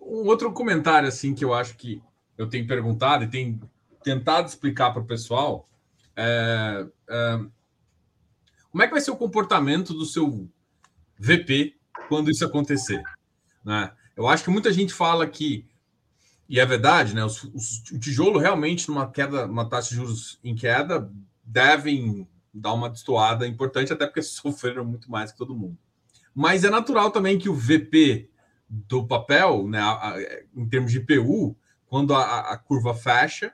[0.00, 2.02] Um outro comentário assim que eu acho que
[2.36, 3.60] eu tenho perguntado e tenho
[4.04, 5.68] tentado explicar para o pessoal
[6.14, 7.40] é, é,
[8.70, 10.48] como é que vai ser o comportamento do seu
[11.18, 11.76] VP
[12.08, 13.02] quando isso acontecer.
[13.64, 13.90] Né?
[14.16, 15.66] Eu acho que muita gente fala que,
[16.48, 17.24] e é verdade, né?
[17.24, 21.10] Os, os, o tijolo realmente, numa queda, uma taxa de juros em queda,
[21.42, 25.78] devem dar uma destoada importante, até porque sofreram muito mais que todo mundo.
[26.34, 28.28] Mas é natural também que o VP
[28.68, 30.20] do papel, né, a, a,
[30.54, 33.52] em termos de IPU, quando a, a, curva fecha,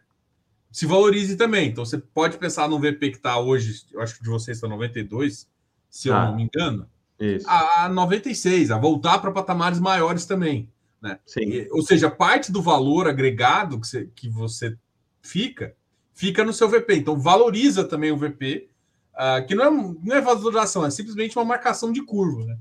[0.70, 1.68] se valorize também.
[1.68, 4.68] Então você pode pensar no VP que está hoje, eu acho que de vocês está
[4.68, 5.48] 92,
[5.88, 7.46] se eu ah, não me engano, isso.
[7.48, 10.70] A, a 96, a voltar para patamares maiores também.
[11.02, 11.18] Né?
[11.36, 14.76] E, ou seja, parte do valor agregado que você, que você
[15.20, 15.74] fica,
[16.14, 16.96] fica no seu VP.
[16.96, 18.68] Então valoriza também o VP,
[19.12, 22.44] uh, ah, que não é, não é valorização, é simplesmente uma marcação de curva.
[22.44, 22.58] Né?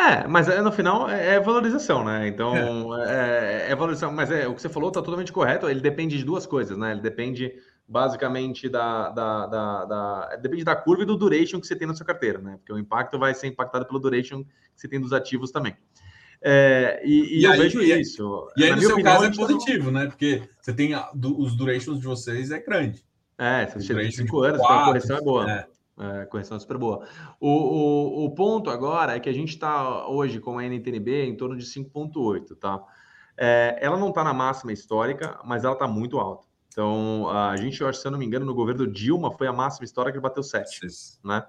[0.00, 2.26] É, mas é, no final é, é valorização, né?
[2.26, 2.56] Então,
[2.96, 4.10] é, é, é valorização.
[4.10, 5.68] Mas é, o que você falou está totalmente correto.
[5.68, 6.92] Ele depende de duas coisas, né?
[6.92, 7.52] Ele depende
[7.86, 11.94] basicamente da, da, da, da, Depende da curva e do duration que você tem na
[11.94, 12.56] sua carteira, né?
[12.56, 15.76] Porque o impacto vai ser impactado pelo duration que você tem dos ativos também.
[16.40, 18.48] É, e, e, e, eu aí, vejo e, isso.
[18.56, 20.06] E aí, na no seu opinião, caso, é positivo, né?
[20.06, 23.04] Porque você tem os durations de vocês é grande.
[23.36, 25.50] É, você chega de 5 anos, então a correção é boa.
[25.50, 25.66] É.
[26.00, 27.06] É, correção super boa.
[27.38, 31.36] O, o, o, ponto agora é que a gente está hoje com a NTNB em
[31.36, 32.82] torno de 5,8, tá?
[33.36, 36.46] É, ela não está na máxima histórica, mas ela está muito alta.
[36.68, 39.52] Então, a gente, eu acho, se eu não me engano, no governo Dilma foi a
[39.52, 40.86] máxima histórica que bateu 7,
[41.22, 41.44] né?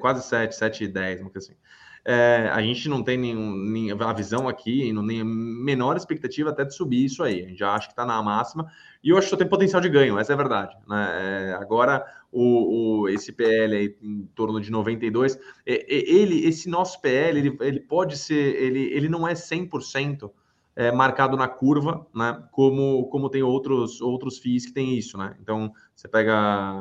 [0.00, 1.58] Quase 7, 7 e 10, uma coisa assim.
[2.06, 6.50] É, a gente não tem nenhum, nem, a visão aqui, não tem a menor expectativa
[6.50, 7.44] até de subir isso aí.
[7.44, 8.70] A gente já acha que está na máxima.
[9.02, 10.76] E eu acho que só tem potencial de ganho, essa é a verdade.
[10.86, 11.50] Né?
[11.50, 17.38] É, agora, o, o, esse PL aí, em torno de 92, ele, esse nosso PL,
[17.38, 20.30] ele, ele pode ser, ele, ele não é 100%
[20.76, 22.42] é, marcado na curva, né?
[22.50, 25.36] Como, como tem outros, outros FIIs que tem isso, né?
[25.40, 26.34] Então, você pega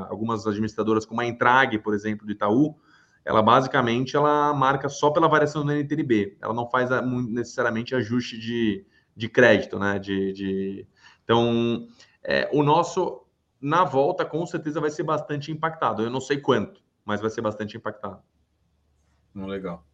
[0.10, 2.76] algumas administradoras como a Entrag, por exemplo, de Itaú,
[3.26, 6.90] ela basicamente ela marca só pela variação do NTNB, ela não faz
[7.30, 9.98] necessariamente ajuste de, de crédito, né?
[9.98, 10.88] De, de...
[11.24, 11.88] Então,
[12.24, 13.26] é, o nosso,
[13.62, 16.02] na volta, com certeza vai ser bastante impactado.
[16.02, 18.22] Eu não sei quanto, mas vai ser bastante impactado.
[19.34, 19.86] Legal.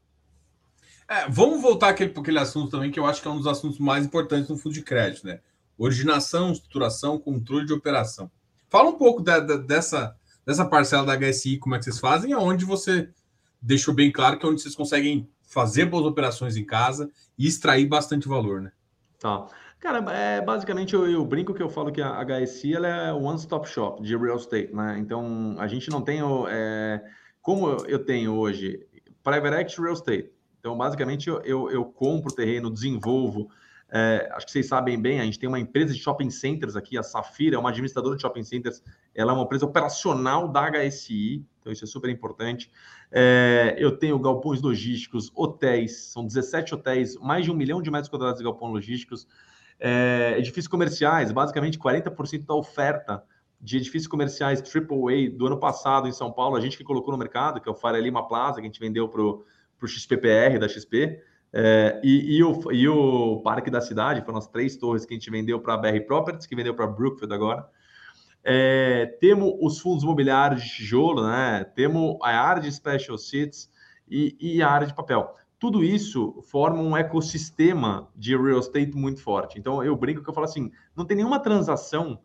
[1.07, 3.47] É, vamos voltar aquele, para aquele assunto também, que eu acho que é um dos
[3.47, 5.39] assuntos mais importantes no fundo de crédito, né?
[5.77, 8.29] Originação, estruturação, controle de operação.
[8.69, 10.15] Fala um pouco da, da, dessa,
[10.45, 13.09] dessa parcela da HSI, como é que vocês fazem, aonde você
[13.61, 17.85] deixou bem claro que é onde vocês conseguem fazer boas operações em casa e extrair
[17.85, 18.71] bastante valor, né?
[19.19, 19.47] Tá.
[19.79, 23.67] Cara, é, basicamente eu, eu, brinco que eu falo que a HSI ela é one-stop
[23.67, 24.97] shop de real estate, né?
[24.99, 26.19] Então a gente não tem,
[26.49, 27.01] é,
[27.41, 28.85] como eu tenho hoje,
[29.23, 33.49] private equity real estate, então, basicamente, eu, eu, eu compro terreno, desenvolvo.
[33.91, 36.97] É, acho que vocês sabem bem, a gente tem uma empresa de shopping centers aqui,
[36.97, 38.83] a Safira, é uma administradora de shopping centers.
[39.15, 42.71] Ela é uma empresa operacional da HSI, então isso é super importante.
[43.11, 48.09] É, eu tenho galpões logísticos, hotéis, são 17 hotéis, mais de um milhão de metros
[48.09, 49.27] quadrados de galpões logísticos.
[49.79, 53.23] É, edifícios comerciais, basicamente 40% da oferta
[53.61, 57.17] de edifícios comerciais AAA do ano passado em São Paulo, a gente que colocou no
[57.17, 59.43] mercado, que é o Faria Lima Plaza, que a gente vendeu para o
[59.87, 61.21] XPPR da XP.
[61.51, 65.17] É, e, e, o, e o Parque da Cidade, foram as três torres que a
[65.17, 67.67] gente vendeu para a BR Properties, que vendeu para Brookfield agora.
[68.43, 71.63] É, temos os fundos imobiliários de tijolo, né?
[71.75, 73.69] temos a área de special seats
[74.09, 75.35] e, e, a área de papel.
[75.59, 79.59] Tudo isso forma um ecossistema de real estate muito forte.
[79.59, 82.19] Então, eu brinco que eu falo assim: não tem nenhuma transação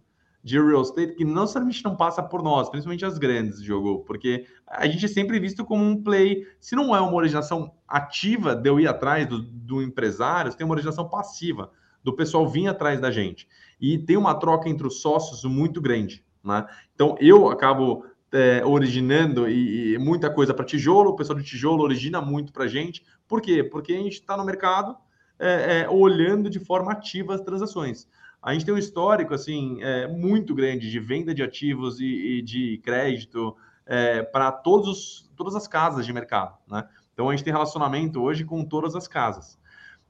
[0.44, 4.44] de real estate que não necessariamente não passa por nós, principalmente as grandes, jogou, porque
[4.66, 8.68] a gente é sempre visto como um play, se não é uma originação ativa de
[8.68, 11.70] eu ir atrás do, do empresário, tem uma originação passiva,
[12.02, 13.48] do pessoal vir atrás da gente.
[13.80, 16.22] E tem uma troca entre os sócios muito grande.
[16.44, 16.66] Né?
[16.94, 21.83] Então, eu acabo é, originando e, e muita coisa para tijolo, o pessoal de tijolo
[21.83, 23.02] origina muito para a gente.
[23.26, 23.64] Por quê?
[23.64, 24.94] Porque a gente está no mercado
[25.38, 28.07] é, é, olhando de forma ativa as transações
[28.44, 32.04] a gente tem um histórico assim é, muito grande de venda de ativos e,
[32.38, 36.87] e de crédito é, para todos todas as casas de mercado, né?
[37.12, 39.59] Então a gente tem relacionamento hoje com todas as casas.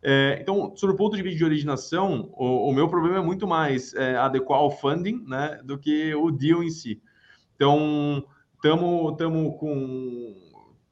[0.02, 3.46] É, então, sobre o ponto de vista de originação, o, o meu problema é muito
[3.46, 7.00] mais é, adequar o funding, né, do que o deal em si.
[7.54, 8.22] Então,
[8.56, 10.36] estamos tamo com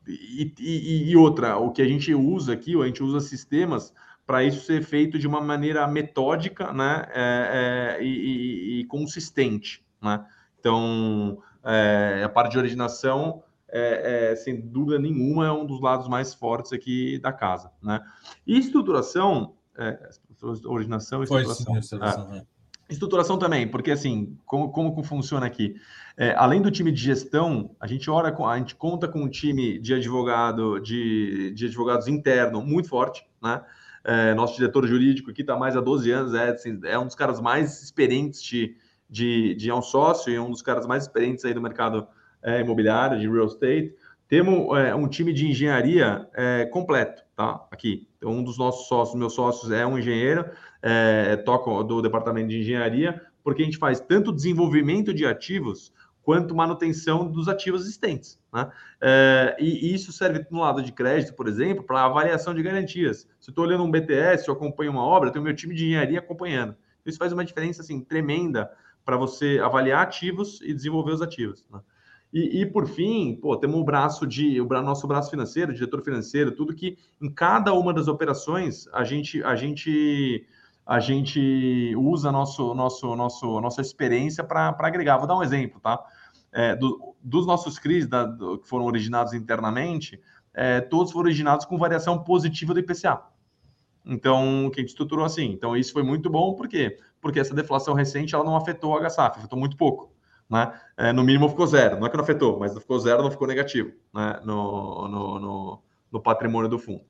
[0.07, 3.93] e, e, e outra, o que a gente usa aqui, a gente usa sistemas
[4.27, 9.85] para isso ser feito de uma maneira metódica né, é, é, e, e, consistente.
[10.01, 10.25] Né?
[10.59, 16.09] Então, é, a parte de originação, é, é, sem dúvida nenhuma, é um dos lados
[16.09, 17.71] mais fortes aqui da casa.
[17.83, 18.01] Né?
[18.47, 19.99] E estruturação, é,
[20.65, 21.79] originação e estruturação.
[21.79, 22.47] estruturação,
[22.89, 25.75] estruturação também, porque assim, como, como funciona aqui?
[26.37, 29.79] além do time de gestão, a gente ora com, a gente conta com um time
[29.79, 33.63] de advogado, de, de advogados interno muito forte, né?
[34.05, 37.15] É, nosso diretor jurídico aqui está mais há 12 anos, é, assim, é um dos
[37.15, 38.77] caras mais experientes de,
[39.09, 42.07] de, de é um sócio e um dos caras mais experientes aí do mercado
[42.43, 43.95] é, imobiliário, de real estate.
[44.27, 47.67] Temos é, um time de engenharia é, completo, tá?
[47.71, 48.09] Aqui.
[48.17, 50.47] Então, um dos nossos sócios, meus sócios, é um engenheiro,
[50.81, 56.55] é, toca do departamento de engenharia, porque a gente faz tanto desenvolvimento de ativos quanto
[56.55, 58.39] manutenção dos ativos existentes.
[58.53, 58.71] Né?
[59.01, 63.29] É, e isso serve no lado de crédito, por exemplo, para avaliação de garantias.
[63.41, 65.87] Se eu estou olhando um BTS, eu acompanho uma obra, eu tenho meu time de
[65.87, 66.77] engenharia acompanhando.
[67.05, 68.71] Isso faz uma diferença assim, tremenda
[69.05, 71.67] para você avaliar ativos e desenvolver os ativos.
[71.71, 71.81] Né?
[72.33, 76.53] E, e, por fim, pô, temos o braço de o nosso braço financeiro, diretor financeiro,
[76.53, 80.47] tudo que em cada uma das operações a gente a gente
[80.87, 85.19] a gente usa nosso, nosso, nosso, nossa experiência para agregar.
[85.19, 86.03] Vou dar um exemplo, tá?
[86.53, 90.21] É, do, dos nossos CRIs da, do, que foram originados internamente,
[90.53, 93.23] é, todos foram originados com variação positiva do IPCA.
[94.05, 95.53] Então, que a gente estruturou assim.
[95.53, 96.99] Então, isso foi muito bom, por quê?
[97.21, 100.13] Porque essa deflação recente ela não afetou a HSAF, afetou muito pouco.
[100.51, 100.79] Né?
[100.97, 101.99] É, no mínimo ficou zero.
[101.99, 104.41] Não é que não afetou, mas ficou zero, não ficou negativo né?
[104.45, 107.05] no, no, no, no patrimônio do fundo.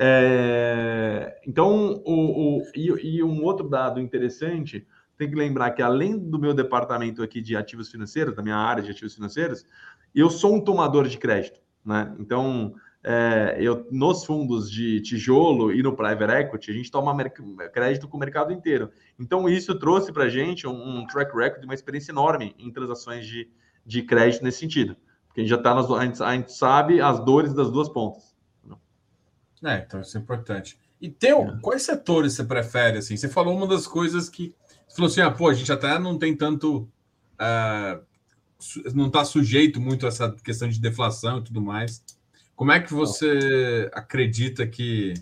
[0.00, 6.16] É, então, o, o e, e, um outro dado interessante, tem que lembrar que além
[6.16, 9.66] do meu departamento aqui de ativos financeiros, da minha área de ativos financeiros,
[10.14, 12.14] eu sou um tomador de crédito, né?
[12.20, 17.16] Então, é, eu, nos fundos de tijolo e no private equity, a gente toma
[17.72, 18.90] crédito com o mercado inteiro.
[19.18, 23.26] Então, isso trouxe para a gente um, um, track record, uma experiência enorme em transações
[23.26, 23.50] de,
[23.84, 24.96] de crédito nesse sentido.
[25.26, 25.72] Porque a gente já está.
[25.72, 28.37] A a gente sabe as dores das duas pontas.
[29.64, 30.78] É, então isso é importante.
[31.00, 31.58] E Teu, é.
[31.60, 32.98] quais setores você prefere?
[32.98, 33.16] Assim?
[33.16, 34.54] Você falou uma das coisas que.
[34.86, 36.88] Você falou assim: ah, pô, a gente até não tem tanto.
[37.34, 38.08] Uh,
[38.92, 42.02] não está sujeito muito a essa questão de deflação e tudo mais.
[42.56, 45.14] Como é que você acredita que,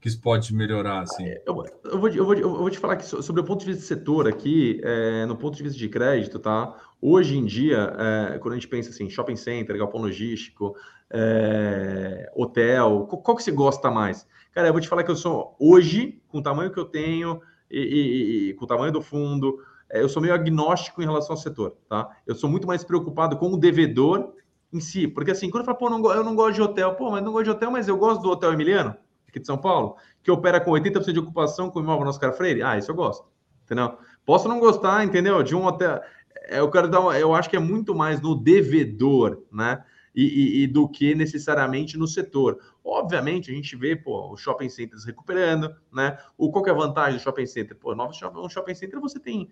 [0.00, 1.02] que isso pode melhorar?
[1.02, 1.26] Assim?
[1.46, 3.82] Eu, eu, vou, eu, vou, eu vou te falar que sobre o ponto de vista
[3.82, 6.74] de setor aqui, é, no ponto de vista de crédito, tá?
[7.00, 10.74] Hoje em dia, é, quando a gente pensa assim, shopping center, galpão logístico,
[11.10, 14.26] é, hotel, qual, que você gosta mais?
[14.52, 17.40] Cara, eu vou te falar que eu sou, hoje, com o tamanho que eu tenho
[17.70, 19.58] e, e, e com o tamanho do fundo,
[19.88, 22.08] é, eu sou meio agnóstico em relação ao setor, tá?
[22.26, 24.32] Eu sou muito mais preocupado com o devedor
[24.72, 25.08] em si.
[25.08, 27.32] Porque assim, quando eu falo, pô, não, eu não gosto de hotel, pô, mas não
[27.32, 28.94] gosto de hotel, mas eu gosto do Hotel Emiliano,
[29.26, 32.32] aqui de São Paulo, que opera com 80% de ocupação com o imóvel no Oscar
[32.32, 32.62] Freire.
[32.62, 33.26] Ah, isso eu gosto.
[33.64, 33.98] Entendeu?
[34.24, 35.42] Posso não gostar, entendeu?
[35.42, 36.00] De um hotel.
[36.48, 39.84] É, eu quero dar eu acho que é muito mais no devedor, né?
[40.14, 42.58] E, e, e, do que necessariamente no setor.
[42.82, 46.18] Obviamente, a gente vê pô, os shopping centers recuperando, né?
[46.36, 47.76] O, qual é a vantagem do shopping center?
[47.76, 49.48] Pô, novo shopping, um shopping center você tem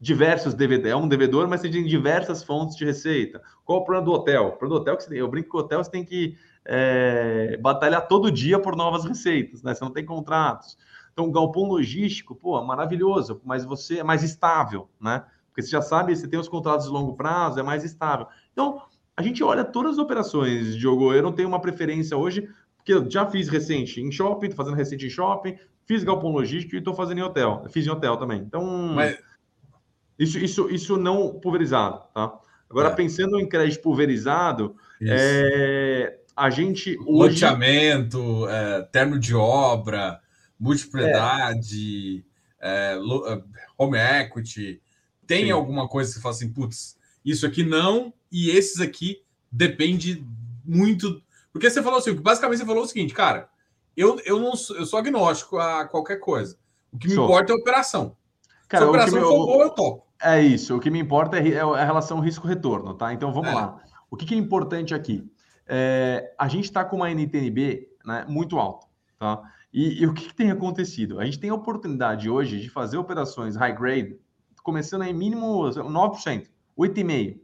[0.00, 3.40] diversos DVD, é um devedor, mas você tem diversas fontes de receita.
[3.64, 4.46] Qual o problema do hotel?
[4.48, 7.56] O problema do hotel é que eu brinco que o hotel você tem que é,
[7.58, 9.74] batalhar todo dia por novas receitas, né?
[9.74, 10.76] Você não tem contratos.
[11.12, 15.24] Então, o galpão logístico, pô, maravilhoso, mas você é mais estável, né?
[15.50, 18.26] Porque você já sabe, você tem os contratos de longo prazo, é mais estável.
[18.52, 18.80] Então,
[19.16, 21.12] a gente olha todas as operações, Diogo.
[21.12, 24.76] Eu não tenho uma preferência hoje, porque eu já fiz recente em shopping, tô fazendo
[24.76, 27.64] recente em shopping, fiz galpão logístico e estou fazendo em hotel.
[27.68, 28.40] Fiz em hotel também.
[28.40, 28.64] Então.
[28.94, 29.18] Mas
[30.18, 32.32] isso, isso, isso não pulverizado, tá?
[32.68, 32.94] Agora, é.
[32.94, 37.42] pensando em crédito pulverizado, é, a gente hoje...
[37.42, 40.20] Loteamento, é, termo de obra,
[40.58, 42.24] multiplicidade,
[42.60, 42.94] é.
[42.94, 43.42] é,
[43.76, 44.80] home equity,
[45.30, 45.52] tem Sim.
[45.52, 50.26] alguma coisa que você fala assim, putz, isso aqui não, e esses aqui depende
[50.64, 51.22] muito...
[51.52, 53.48] Porque você falou assim, basicamente você falou o seguinte, cara,
[53.96, 56.58] eu, eu, não sou, eu sou agnóstico a qualquer coisa.
[56.92, 57.26] O que me Show.
[57.26, 58.16] importa é a operação.
[58.66, 60.06] Cara, Se a operação for boa, eu topo.
[60.20, 60.76] É isso.
[60.76, 63.12] O que me importa é, é a relação risco-retorno, tá?
[63.12, 63.54] Então vamos é.
[63.54, 63.80] lá.
[64.10, 65.30] O que, que, é importante aqui?
[65.64, 69.40] É, a gente está com uma NTNB né, muito alta, tá?
[69.72, 71.20] E, e o que, que, tem acontecido?
[71.20, 74.18] A gente tem a oportunidade hoje de fazer operações high grade,
[74.70, 76.46] começando em mínimo 9%,
[76.78, 77.40] 8,5%.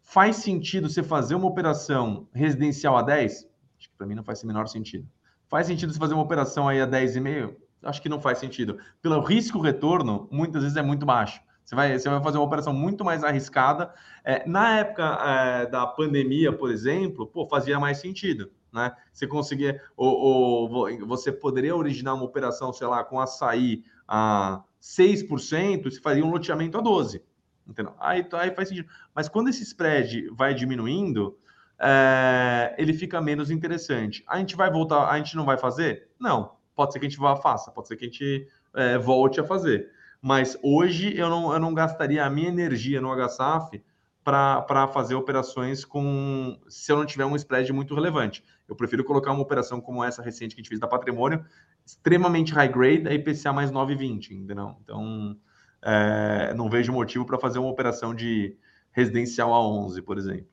[0.00, 3.46] Faz sentido você fazer uma operação residencial a 10?
[3.78, 5.06] Acho que para mim não faz o menor sentido.
[5.46, 7.54] Faz sentido você fazer uma operação aí a 10,5?
[7.82, 8.78] Acho que não faz sentido.
[9.02, 11.38] Pelo risco-retorno, muitas vezes é muito baixo.
[11.64, 13.92] Você vai, você vai fazer uma operação muito mais arriscada.
[14.24, 18.50] É, na época é, da pandemia, por exemplo, pô, fazia mais sentido.
[18.72, 18.90] Né?
[19.12, 25.84] Você conseguia, ou, ou, você poderia originar uma operação, sei lá, com açaí a 6%,
[25.84, 27.22] você faria um loteamento a 12%.
[27.66, 27.94] Entendeu?
[27.98, 28.88] Aí, aí faz sentido.
[29.14, 31.38] Mas quando esse spread vai diminuindo,
[31.78, 34.22] é, ele fica menos interessante.
[34.28, 36.10] A gente vai voltar, a gente não vai fazer?
[36.20, 36.56] Não.
[36.76, 39.44] Pode ser que a gente vá faça, pode ser que a gente é, volte a
[39.44, 39.90] fazer
[40.24, 43.84] mas hoje eu não, eu não gastaria a minha energia no HSAF
[44.24, 48.42] para fazer operações com se eu não tiver um spread muito relevante.
[48.66, 51.44] Eu prefiro colocar uma operação como essa recente que a gente fez da patrimônio,
[51.84, 54.76] extremamente high grade, a IPCA mais 9,20, entendeu?
[54.82, 55.36] Então,
[55.82, 58.56] é, não vejo motivo para fazer uma operação de
[58.90, 60.48] residencial a 11, por exemplo.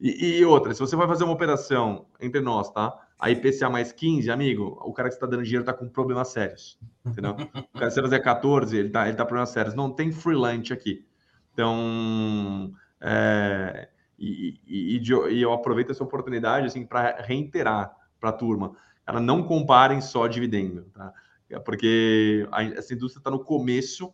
[0.00, 2.96] E, e, outra, se você vai fazer uma operação entre nós, tá?
[3.20, 6.78] a IPCA mais 15, amigo, o cara que está dando dinheiro está com problemas sérios,
[7.04, 7.36] entendeu?
[7.74, 9.74] O cara, se fazer 14, ele está ele tá com problemas sérios.
[9.74, 11.04] Não tem free lunch aqui.
[11.52, 18.72] Então, é, e, e, e, eu aproveito essa oportunidade assim, para reiterar para a turma,
[19.06, 21.12] cara, não comparem só dividendo, tá?
[21.64, 24.12] Porque a, essa indústria está no começo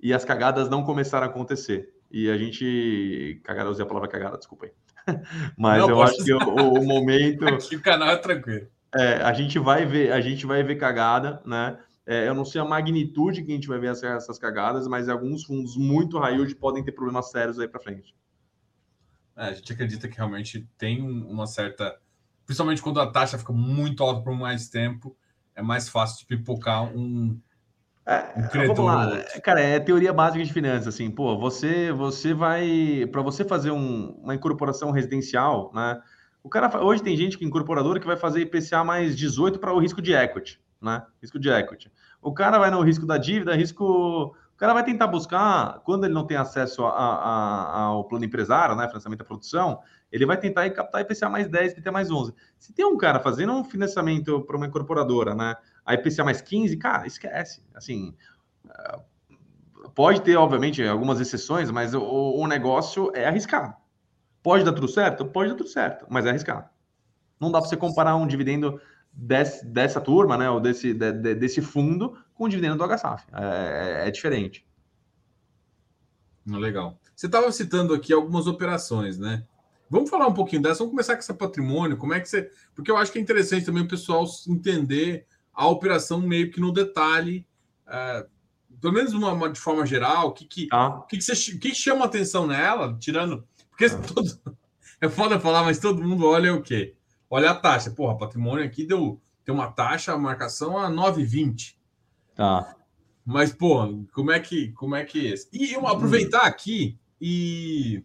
[0.00, 1.92] e as cagadas não começaram a acontecer.
[2.10, 3.40] E a gente.
[3.44, 4.72] Cagada, usei a palavra cagada, desculpa aí.
[5.56, 7.44] Mas não, eu acho que o, o, momento.
[7.48, 8.66] Aqui o canal é tranquilo.
[8.94, 11.78] É, a gente vai ver, a gente vai ver cagada, né?
[12.10, 15.10] É, eu não sei a magnitude que a gente vai ver essas, essas cagadas, mas
[15.10, 18.16] alguns fundos muito high yield podem ter problemas sérios aí para frente.
[19.36, 22.00] É, a gente acredita que realmente tem uma certa,
[22.46, 25.14] principalmente quando a taxa fica muito alta por mais tempo,
[25.54, 27.38] é mais fácil de pipocar um,
[28.06, 33.20] é, vamos lá, cara, é teoria básica de finanças, assim, pô, você, você vai, para
[33.20, 36.00] você fazer um, uma incorporação residencial, né,
[36.42, 39.78] o cara, hoje tem gente que incorporadora que vai fazer IPCA mais 18 para o
[39.78, 41.90] risco de equity, né, risco de equity.
[42.20, 46.26] O cara vai no risco da dívida, risco cara vai tentar buscar, quando ele não
[46.26, 51.00] tem acesso a, a, ao plano empresário, né, financiamento da produção, ele vai tentar captar
[51.00, 52.34] IPCA mais 10, IPCA mais 11.
[52.58, 55.54] Se tem um cara fazendo um financiamento para uma incorporadora, né,
[55.86, 57.62] a IPCA mais 15, cara, esquece.
[57.72, 58.16] Assim,
[58.68, 58.98] eh,
[59.94, 63.76] pode ter, obviamente, algumas exceções, mas o, o negócio é arriscado.
[64.42, 65.24] Pode dar tudo certo?
[65.24, 66.68] Pode dar tudo certo, mas é arriscado.
[67.38, 68.80] Não dá para você comparar um dividendo
[69.18, 73.24] desse, dessa turma, né, ou desse, de, de, desse fundo com o dividendo do HSAF.
[73.32, 74.64] É, é, é diferente.
[76.46, 76.98] Legal.
[77.14, 79.44] Você estava citando aqui algumas operações, né?
[79.90, 80.78] Vamos falar um pouquinho dessa.
[80.78, 81.96] Vamos começar com esse patrimônio.
[81.96, 82.50] Como é que você.
[82.74, 86.72] Porque eu acho que é interessante também o pessoal entender a operação meio que no
[86.72, 87.46] detalhe,
[87.86, 88.26] uh,
[88.80, 90.28] pelo menos uma, uma, de forma geral.
[90.28, 91.04] O que, que, ah.
[91.08, 93.46] que, que, você, que chama atenção nela, tirando.
[93.68, 93.98] Porque ah.
[94.14, 94.40] todo,
[95.00, 96.94] é foda falar, mas todo mundo olha o quê?
[97.30, 97.90] Olha a taxa.
[97.90, 101.74] Porra, patrimônio aqui deu, tem uma taxa, a marcação a 9,20.
[102.34, 102.74] Tá.
[103.24, 104.72] Mas, pô, como é que.
[104.72, 105.32] Como é que.
[105.32, 108.02] É e eu aproveitar aqui e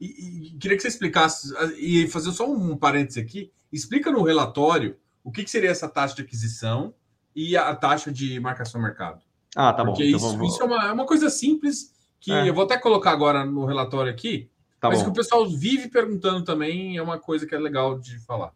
[0.00, 4.96] e, e, queria que você explicasse, e fazer só um parêntese aqui, explica no relatório
[5.24, 6.94] o que, que seria essa taxa de aquisição
[7.34, 9.22] e a, taxa de marcação mercado.
[9.54, 10.08] Ah, tá Porque bom.
[10.08, 10.52] Então isso, vamos...
[10.52, 12.48] isso é, uma, é uma coisa simples que é.
[12.48, 14.50] eu vou até colocar agora no relatório aqui,
[14.86, 15.04] tá mas bom.
[15.04, 18.52] que o pessoal vive perguntando também, é uma coisa que é legal de falar.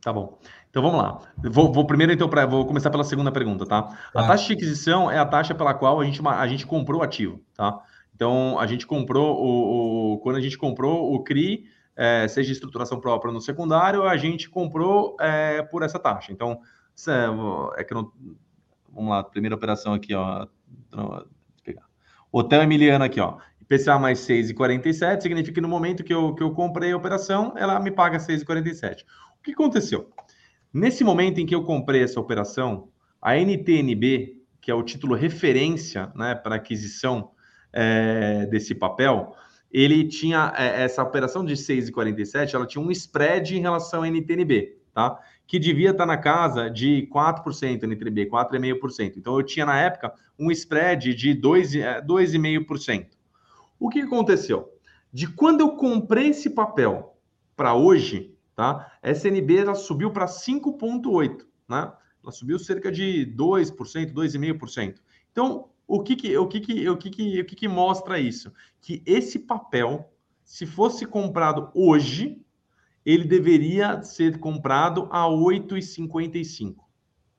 [0.00, 0.38] Tá bom.
[0.68, 1.20] Então vamos lá.
[1.50, 3.82] Vou, vou primeiro então para vou começar pela segunda pergunta, tá?
[3.82, 3.96] tá?
[4.14, 7.04] A taxa de aquisição é a taxa pela qual a gente, a gente comprou o
[7.04, 7.80] ativo, tá?
[8.14, 11.64] Então, a gente comprou, o, o quando a gente comprou o CRI,
[11.96, 16.32] é, seja estruturação própria no secundário, a gente comprou é, por essa taxa.
[16.32, 16.60] Então,
[17.08, 18.12] é, é que não,
[18.92, 20.46] vamos lá, primeira operação aqui, ó.
[22.30, 23.36] Hotel Emiliano aqui, ó.
[23.74, 27.80] IPCA mais 6,47 significa que no momento que eu, que eu comprei a operação, ela
[27.80, 29.02] me paga 6,47.
[29.38, 30.10] O que aconteceu?
[30.72, 32.88] Nesse momento em que eu comprei essa operação,
[33.20, 37.30] a NTNB, que é o título referência né, para aquisição
[37.72, 39.34] é, desse papel,
[39.72, 44.78] ele tinha é, essa operação de 6,47, ela tinha um spread em relação à NTNB,
[44.92, 45.18] tá?
[45.46, 49.14] Que devia estar na casa de 4% NTNB, 4,5%.
[49.16, 53.06] Então eu tinha na época um spread de 2,5%.
[53.84, 54.72] O que aconteceu?
[55.12, 57.18] De quando eu comprei esse papel
[57.54, 58.90] para hoje, tá?
[59.02, 61.92] A SNB ela subiu para 5,8%, né?
[62.22, 65.02] Ela subiu cerca de 2%, 2,5%.
[65.30, 68.50] Então, o que que, o que, que, o que, que, o que, que mostra isso?
[68.80, 70.10] Que esse papel,
[70.42, 72.42] se fosse comprado hoje,
[73.04, 76.76] ele deveria ser comprado a 8,55,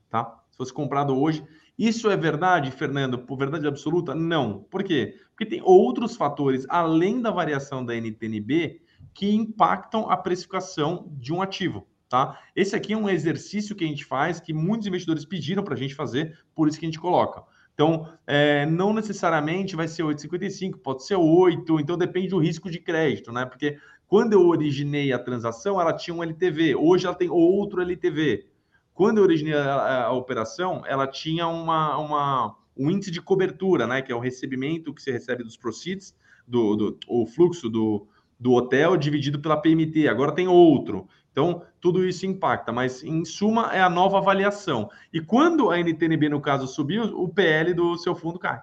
[0.08, 0.44] tá?
[0.52, 1.44] Se fosse comprado hoje,
[1.78, 3.18] isso é verdade, Fernando?
[3.18, 4.14] Por verdade absoluta?
[4.14, 4.64] Não.
[4.70, 5.16] Por quê?
[5.30, 8.80] Porque tem outros fatores além da variação da NTNB
[9.12, 11.86] que impactam a precificação de um ativo.
[12.08, 12.38] Tá?
[12.54, 15.76] Esse aqui é um exercício que a gente faz, que muitos investidores pediram para a
[15.76, 17.42] gente fazer, por isso que a gente coloca.
[17.74, 22.78] Então, é, não necessariamente vai ser 8,55, pode ser 8, então depende do risco de
[22.78, 23.44] crédito, né?
[23.44, 28.46] Porque quando eu originei a transação, ela tinha um LTV, hoje ela tem outro LTV.
[28.96, 34.00] Quando eu originei a, a operação, ela tinha uma, uma, um índice de cobertura, né?
[34.00, 36.16] Que é o recebimento que você recebe dos proceeds,
[36.48, 38.08] do, do, o fluxo do,
[38.40, 40.08] do hotel dividido pela PMT.
[40.08, 41.06] Agora tem outro.
[41.30, 44.88] Então, tudo isso impacta, mas em suma é a nova avaliação.
[45.12, 48.62] E quando a NTNB, no caso, subiu, o PL do seu fundo cai.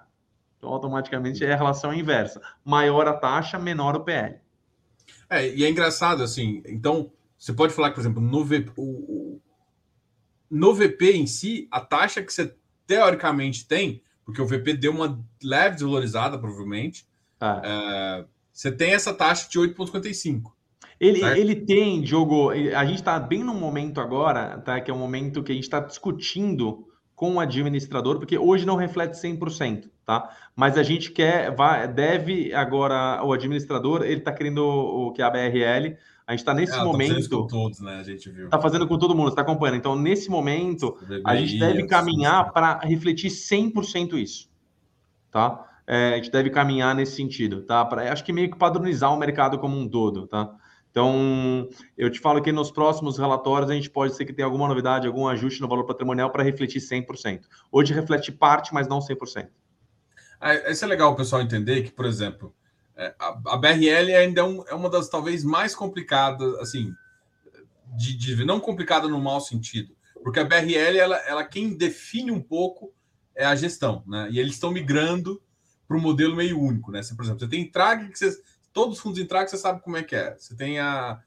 [0.58, 2.42] Então, automaticamente é a relação inversa.
[2.64, 4.40] Maior a taxa, menor o PL.
[5.30, 8.40] É, e é engraçado, assim, então, você pode falar que, por exemplo, no
[8.76, 9.23] o,
[10.54, 12.54] no VP em si, a taxa que você
[12.86, 17.04] teoricamente tem, porque o VP deu uma leve desvalorizada, provavelmente,
[17.40, 17.60] ah.
[17.64, 20.52] é, você tem essa taxa de 8,55.
[21.00, 24.80] Ele, ele tem, Diogo, a gente está bem num momento agora, tá?
[24.80, 26.86] Que é um momento que a gente está discutindo
[27.16, 30.30] com o administrador, porque hoje não reflete 100%, tá?
[30.54, 35.24] Mas a gente quer, vai, deve agora, o administrador, ele está querendo o que é
[35.24, 35.96] a BRL,
[36.26, 37.28] a gente está nesse é, momento.
[37.28, 37.96] Tá com todos, né?
[38.00, 38.46] A gente viu.
[38.46, 39.76] Está fazendo com todo mundo, está acompanhando.
[39.76, 44.50] Então, nesse momento, a gente deve caminhar para refletir 100% isso,
[45.30, 45.70] tá?
[45.86, 47.84] É, a gente deve caminhar nesse sentido, tá?
[47.84, 50.50] Pra, acho que meio que padronizar o mercado como um todo, tá?
[50.90, 51.68] Então,
[51.98, 55.06] eu te falo que nos próximos relatórios a gente pode ser que tenha alguma novidade,
[55.06, 57.40] algum ajuste no valor patrimonial para refletir 100%.
[57.70, 59.48] Hoje reflete parte, mas não 100%.
[60.40, 62.54] É, isso é legal o pessoal entender que, por exemplo,
[62.96, 66.92] é, a, BRL ainda é, um, é, uma das talvez mais complicadas, assim,
[67.96, 72.40] de, de, não complicada no mau sentido, porque a BRL, ela, ela quem define um
[72.40, 72.92] pouco
[73.34, 74.28] é a gestão, né?
[74.30, 75.42] E eles estão migrando
[75.86, 77.02] para o modelo meio único, né?
[77.02, 78.40] Você, por exemplo, você tem Trag que você
[78.74, 80.36] todos os fundos entrada você sabe como é que é.
[80.36, 81.22] Você tem a,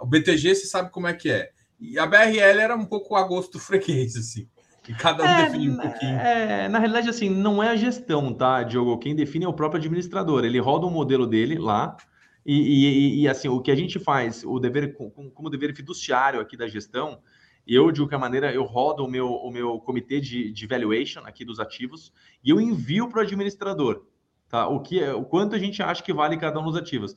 [0.00, 1.50] o BTG, você sabe como é que é.
[1.80, 4.46] E a BRL era um pouco a gosto do freguês, assim.
[4.88, 6.16] E cada um é, define um pouquinho.
[6.18, 8.98] É, na realidade, assim, não é a gestão, tá, Diogo?
[8.98, 10.44] Quem define é o próprio administrador.
[10.44, 11.96] Ele roda o modelo dele lá,
[12.44, 16.56] e, e, e, assim, o que a gente faz, o dever, como dever fiduciário aqui
[16.56, 17.20] da gestão,
[17.66, 21.44] eu, de qualquer maneira, eu rodo o meu, o meu comitê de, de valuation aqui
[21.44, 22.12] dos ativos
[22.42, 24.06] e eu envio para o administrador,
[24.48, 24.66] tá?
[24.66, 27.14] O, que, é, o quanto a gente acha que vale cada um dos ativos.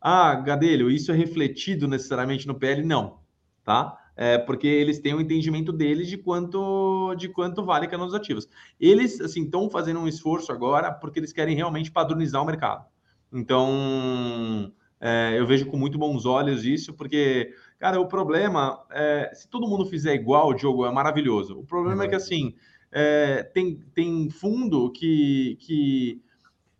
[0.00, 2.84] Ah, Gadelho, isso é refletido necessariamente no PL?
[2.84, 3.18] Não,
[3.64, 3.96] tá?
[4.20, 8.06] É porque eles têm o um entendimento deles de quanto de quanto vale cada um
[8.06, 8.48] dos ativos.
[8.80, 12.84] Eles, assim, estão fazendo um esforço agora porque eles querem realmente padronizar o mercado.
[13.32, 19.48] Então, é, eu vejo com muito bons olhos isso, porque, cara, o problema é se
[19.48, 21.56] todo mundo fizer igual, o jogo é maravilhoso.
[21.56, 22.56] O problema é, é que, assim,
[22.90, 26.20] é, tem, tem fundo que, que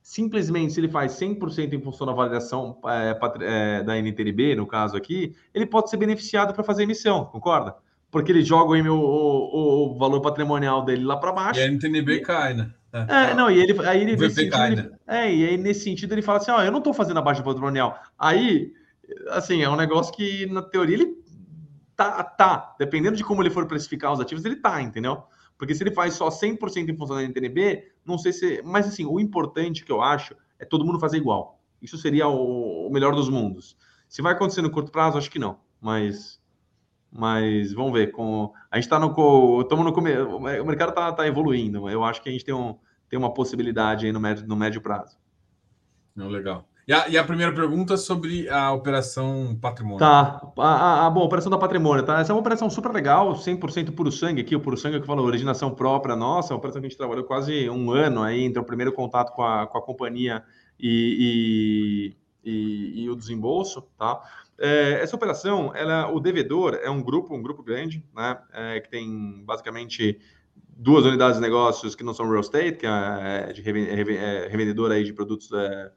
[0.09, 4.97] simplesmente, se ele faz 100% em função da validação é, é da NTNB, no caso
[4.97, 7.77] aqui, ele pode ser beneficiado para fazer emissão, concorda?
[8.11, 11.61] Porque ele joga o, o, o valor patrimonial dele lá para baixo.
[11.61, 12.21] E a NTNB e...
[12.23, 12.71] cai, né?
[12.91, 14.91] É, é, não, e ele aí ele, nesse sentido, ele, né?
[15.07, 17.43] é, e aí nesse sentido ele fala assim, ó, eu não estou fazendo a baixa
[17.43, 18.01] patrimonial.
[18.19, 18.73] Aí,
[19.29, 21.19] assim, é um negócio que na teoria ele
[21.95, 25.25] tá, tá, dependendo de como ele for precificar os ativos, ele tá, entendeu?
[25.59, 29.05] Porque se ele faz só 100% em função da NTNB, não sei se, mas assim,
[29.05, 31.61] o importante que eu acho é todo mundo fazer igual.
[31.83, 33.77] Isso seria o, o melhor dos mundos.
[34.09, 36.41] Se vai acontecer no curto prazo, acho que não, mas
[37.11, 38.13] mas vamos ver.
[38.13, 39.61] Com, a gente está no.
[39.61, 41.89] Estamos no o mercado está tá evoluindo.
[41.89, 42.79] Eu acho que a gente tem, um,
[43.09, 45.19] tem uma possibilidade aí no médio, no médio prazo.
[46.15, 46.69] Não, legal.
[46.89, 49.99] E a, e a, primeira pergunta sobre a operação patrimônio.
[49.99, 52.19] Tá, a, a, a bom, operação da patrimônio, tá?
[52.19, 55.27] Essa é uma operação super legal, 100% puro sangue aqui, o puro sangue que falou,
[55.27, 58.59] originação própria nossa, é uma operação que a gente trabalhou quase um ano aí, entre
[58.59, 60.43] o primeiro contato com a, com a companhia
[60.81, 64.23] e, e, e, e o desembolso, tá?
[64.59, 68.89] É, essa operação, ela, o devedor é um grupo, um grupo grande, né, é, que
[68.89, 70.19] tem basicamente
[70.79, 73.61] duas unidades de negócios que não são real estate, que é de
[74.17, 75.91] é, revendedora aí de produtos é, é,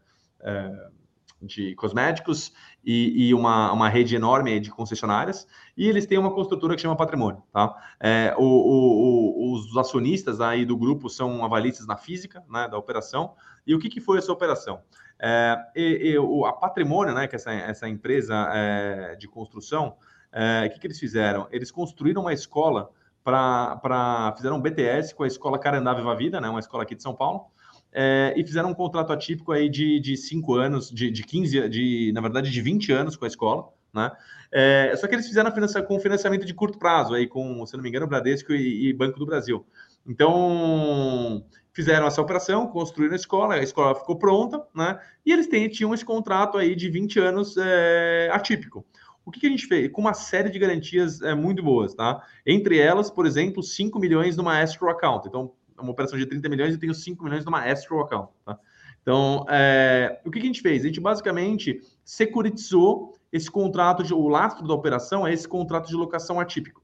[1.41, 6.75] de cosméticos e, e, uma, uma rede enorme de concessionárias, e eles têm uma construtora
[6.75, 7.41] que chama Patrimônio.
[7.51, 7.75] Tá?
[7.99, 12.77] É, o, o, o, os acionistas aí do grupo são avalistas na física né, da
[12.77, 13.33] operação.
[13.65, 14.81] E o que, que foi essa operação?
[15.19, 19.95] É, e, e, a Patrimônio, né, que é essa, essa empresa é, de construção,
[20.31, 21.47] o que, que eles fizeram?
[21.51, 22.89] Eles construíram uma escola
[23.21, 24.33] para.
[24.37, 27.13] fizeram um BTS com a escola Carandá Viva Vida, né, uma escola aqui de São
[27.13, 27.47] Paulo,
[27.93, 32.11] é, e fizeram um contrato atípico aí de, de cinco anos, de, de 15, de,
[32.13, 34.11] na verdade, de 20 anos com a escola, né?
[34.51, 35.51] É, só que eles fizeram
[35.87, 39.17] com financiamento de curto prazo, aí com, se não me engano, Bradesco e, e Banco
[39.17, 39.65] do Brasil.
[40.05, 44.99] Então, fizeram essa operação, construíram a escola, a escola ficou pronta, né?
[45.25, 48.85] E eles têm, tinham esse contrato aí de 20 anos é, atípico.
[49.23, 49.91] O que, que, a gente fez?
[49.91, 52.21] Com uma série de garantias é, muito boas, tá?
[52.45, 55.27] Entre elas, por exemplo, 5 milhões numa escrow account.
[55.27, 55.53] Então,
[55.83, 58.57] uma operação de 30 milhões e tenho 5 milhões numa escrow account, tá?
[59.01, 60.83] Então, é, o que, a gente fez?
[60.83, 65.95] A gente basicamente securitizou esse contrato, de, o lastro da operação é esse contrato de
[65.95, 66.81] locação atípico.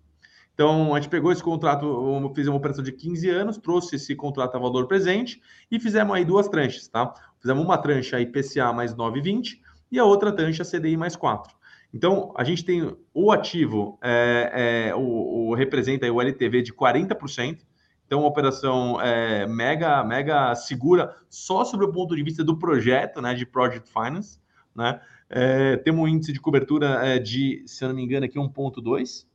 [0.54, 1.86] Então, a gente pegou esse contrato,
[2.30, 5.40] fizemos uma operação de 15 anos, trouxe esse contrato a valor presente
[5.70, 7.14] e fizemos aí duas tranches, tá?
[7.40, 9.60] Fizemos uma tranche IPCA mais 9,20
[9.92, 11.56] e a outra tranche CDI mais 4.
[11.94, 17.60] Então, a gente tem o ativo, é, é, o, o, representa o LTV de 40%,
[18.08, 23.22] então, uma operação é, mega, mega segura, só sobre o ponto de vista do projeto,
[23.22, 24.40] né, de Project Finance,
[24.74, 25.02] né?
[25.30, 29.26] É, temos um índice de cobertura é, de, se eu não me engano, aqui 1.2,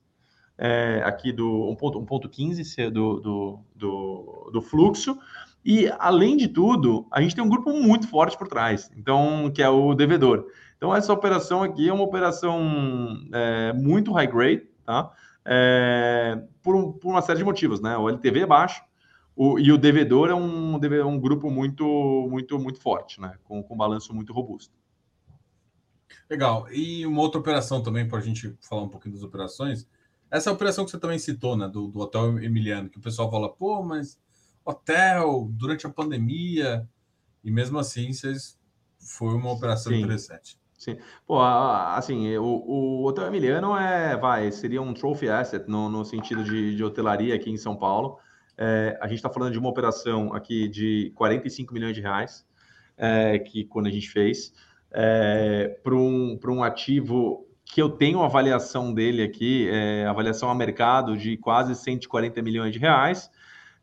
[0.57, 5.18] é, aqui do 1.15 do, do, do, do fluxo.
[5.62, 9.62] E, além de tudo, a gente tem um grupo muito forte por trás, então que
[9.62, 10.47] é o devedor.
[10.79, 15.12] Então, essa operação aqui é uma operação é, muito high grade, tá?
[15.45, 17.97] É, por, por, uma série de motivos, né?
[17.97, 18.82] O LTV é baixo
[19.34, 21.84] o, e o devedor é um, um grupo muito,
[22.30, 23.34] muito, muito forte, né?
[23.45, 24.74] Com, com um balanço muito robusto.
[26.28, 26.70] Legal.
[26.70, 29.86] E uma outra operação também, para a gente falar um pouquinho das operações,
[30.30, 33.53] essa operação que você também citou, né, do, do Hotel Emiliano, que o pessoal fala,
[33.53, 34.18] pô, mas
[34.64, 36.88] hotel durante a pandemia,
[37.45, 38.59] e mesmo assim vocês
[38.99, 39.99] foi uma operação Sim.
[39.99, 40.59] interessante.
[40.83, 40.99] Sim.
[41.24, 46.43] Pô, assim, o, o Hotel Emiliano é, vai, seria um trophy asset no, no sentido
[46.43, 48.18] de, de hotelaria aqui em São Paulo.
[48.59, 52.45] É, a gente está falando de uma operação aqui de 45 milhões de reais,
[52.99, 54.53] é, que quando a gente fez,
[54.91, 61.16] é, para um, um ativo que eu tenho avaliação dele aqui, é, avaliação a mercado
[61.16, 63.30] de quase 140 milhões de reais.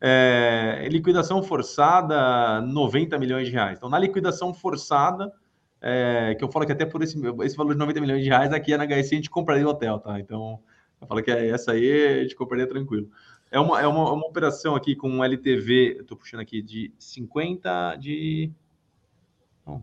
[0.02, 3.78] É, liquidação forçada, 90 milhões de reais.
[3.78, 5.32] Então, na liquidação forçada,
[5.80, 8.52] é, que eu falo que até por esse, esse valor de 90 milhões de reais,
[8.52, 10.20] aqui na HSC a gente compraria o hotel, tá?
[10.20, 10.60] Então,
[11.00, 13.08] eu falo que essa aí a gente compraria tranquilo.
[13.50, 16.92] É uma, é uma, uma operação aqui com um LTV, eu estou puxando aqui, de
[16.98, 18.50] 50, de...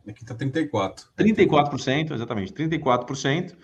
[0.07, 1.07] Aqui está 34.
[1.17, 3.55] 34%, exatamente, 34%.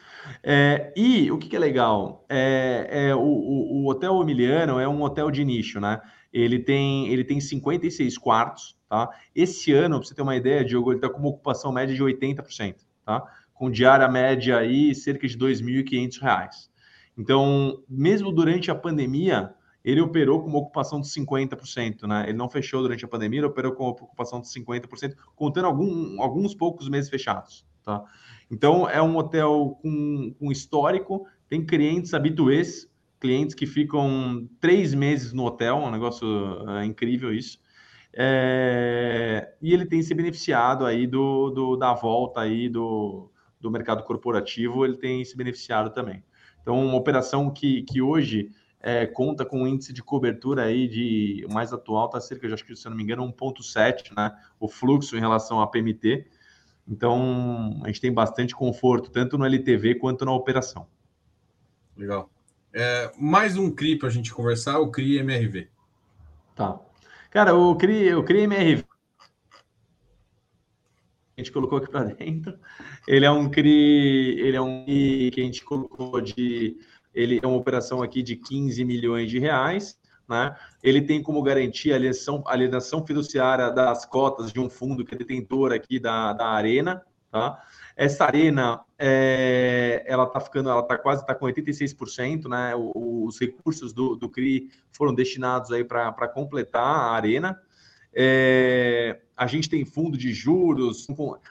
[0.41, 2.25] É, e o que, que é legal?
[2.29, 6.01] É, é o, o, o, Hotel Emiliano é um hotel de nicho, né?
[6.33, 9.09] Ele tem, ele tem 56 quartos, tá?
[9.35, 12.03] Esse ano, para você ter uma ideia, Diogo, ele está com uma ocupação média de
[12.03, 13.23] 80%, tá?
[13.53, 16.69] Com diária média aí cerca de R$ 2.500.
[17.15, 19.53] Então, mesmo durante a pandemia,
[19.83, 22.25] ele operou com uma ocupação de 50%, né?
[22.27, 26.21] Ele não fechou durante a pandemia, ele operou com uma ocupação de 50%, contando algum,
[26.21, 28.03] alguns poucos meses fechados, tá?
[28.49, 32.89] Então, é um hotel com, com histórico, tem clientes habituês,
[33.23, 36.27] clientes que ficam três meses no hotel, um negócio
[36.69, 37.57] é, incrível isso.
[38.13, 44.03] É, e ele tem se beneficiado aí do, do, da volta aí do, do mercado
[44.03, 46.21] corporativo, ele tem se beneficiado também.
[46.61, 48.51] Então, uma operação que, que hoje
[48.81, 52.65] é, conta com um índice de cobertura aí de mais atual, está cerca de, acho
[52.65, 54.37] que se eu não me engano, 1,7, né?
[54.59, 56.27] O fluxo em relação à PMT.
[56.85, 60.85] Então, a gente tem bastante conforto, tanto no LTV quanto na operação.
[61.95, 62.32] Legal.
[62.73, 65.67] É, mais um CRI para a gente conversar, o CRI MRV.
[66.55, 66.79] Tá.
[67.29, 68.83] Cara, o CRI, o CRI MRV
[71.35, 72.57] a gente colocou aqui para dentro.
[73.07, 76.77] Ele é um CRI, ele é um CRI que a gente colocou de
[77.13, 79.97] ele é uma operação aqui de 15 milhões de reais.
[80.27, 80.55] Né?
[80.81, 85.17] Ele tem como garantia a alienação, alienação fiduciária das cotas de um fundo que é
[85.17, 87.03] detentor aqui da, da Arena.
[87.31, 87.61] Tá?
[87.95, 92.73] Essa Arena, é, ela está ficando, ela está quase tá com 86%, né?
[92.75, 97.59] os recursos do, do CRI foram destinados aí para completar a Arena.
[98.15, 101.07] É, a gente tem fundo de juros,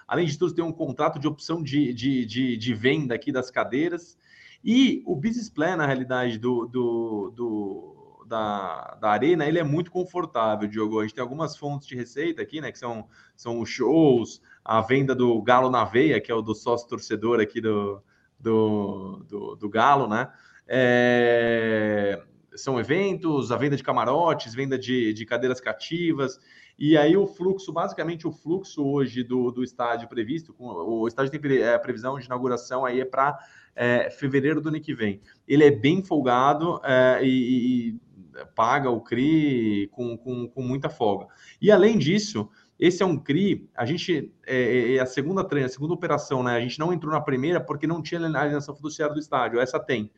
[0.07, 3.51] além de tudo, tem um contrato de opção de, de, de, de venda aqui das
[3.51, 4.17] cadeiras.
[4.65, 9.91] E o business plan, na realidade, do, do, do da, da Arena, ele é muito
[9.91, 11.01] confortável, Diogo.
[11.01, 12.71] A gente tem algumas fontes de receita aqui, né?
[12.71, 16.55] Que são, são os shows, a venda do Galo na Veia, que é o do
[16.55, 18.03] sócio torcedor aqui do,
[18.39, 20.31] do, do, do Galo, né?
[20.67, 22.23] É,
[22.55, 26.39] são eventos, a venda de camarotes, venda de, de cadeiras cativas.
[26.79, 31.31] E aí o fluxo, basicamente o fluxo hoje do, do estádio previsto, com, o estádio
[31.31, 33.39] tem é, previsão de inauguração aí é para
[33.75, 35.21] é, fevereiro do ano que vem.
[35.47, 38.01] Ele é bem folgado é, e, e,
[38.55, 41.27] paga o CRI com, com, com, muita folga.
[41.61, 42.49] E além disso,
[42.85, 46.57] esse é um CRI, a gente, é, é, é a segunda a segunda operação, né?
[46.57, 50.11] A gente não entrou na primeira porque não tinha alienação fiduciária do estádio, essa tem.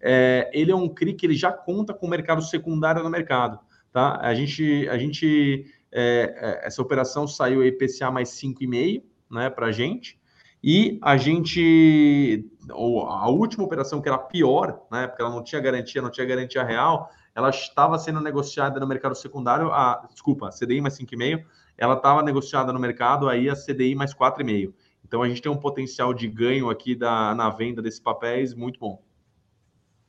[0.00, 3.58] É, ele é um CRI que ele já conta com o mercado secundário no mercado,
[3.92, 4.18] tá?
[4.22, 10.18] A gente, a gente é, essa operação saiu IPCA mais 5,5, né, para a gente,
[10.64, 15.60] e a gente, ou a última operação que era pior, né, porque ela não tinha
[15.60, 20.80] garantia, não tinha garantia real, ela estava sendo negociada no mercado secundário, a, desculpa, CDI
[20.80, 21.44] mais 5,5,
[21.76, 24.72] ela estava negociada no mercado aí a CDI mais 4,5.
[25.04, 28.80] Então a gente tem um potencial de ganho aqui da, na venda desses papéis muito
[28.80, 29.02] bom.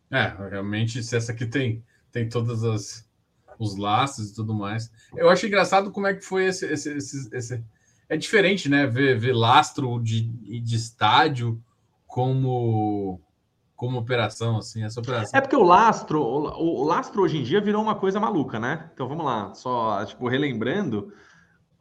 [0.09, 3.07] É, realmente, se essa aqui tem, tem todas as
[3.59, 4.91] os laços e tudo mais.
[5.15, 7.63] Eu acho engraçado como é que foi esse, esse, esse, esse
[8.09, 8.85] é diferente, né?
[8.85, 11.61] Ver, ver lastro de, de estádio
[12.05, 13.21] como
[13.75, 15.37] como operação, assim, essa operação.
[15.37, 18.89] É porque o lastro, o, o, lastro hoje em dia virou uma coisa maluca, né?
[18.91, 21.13] Então vamos lá, só tipo relembrando,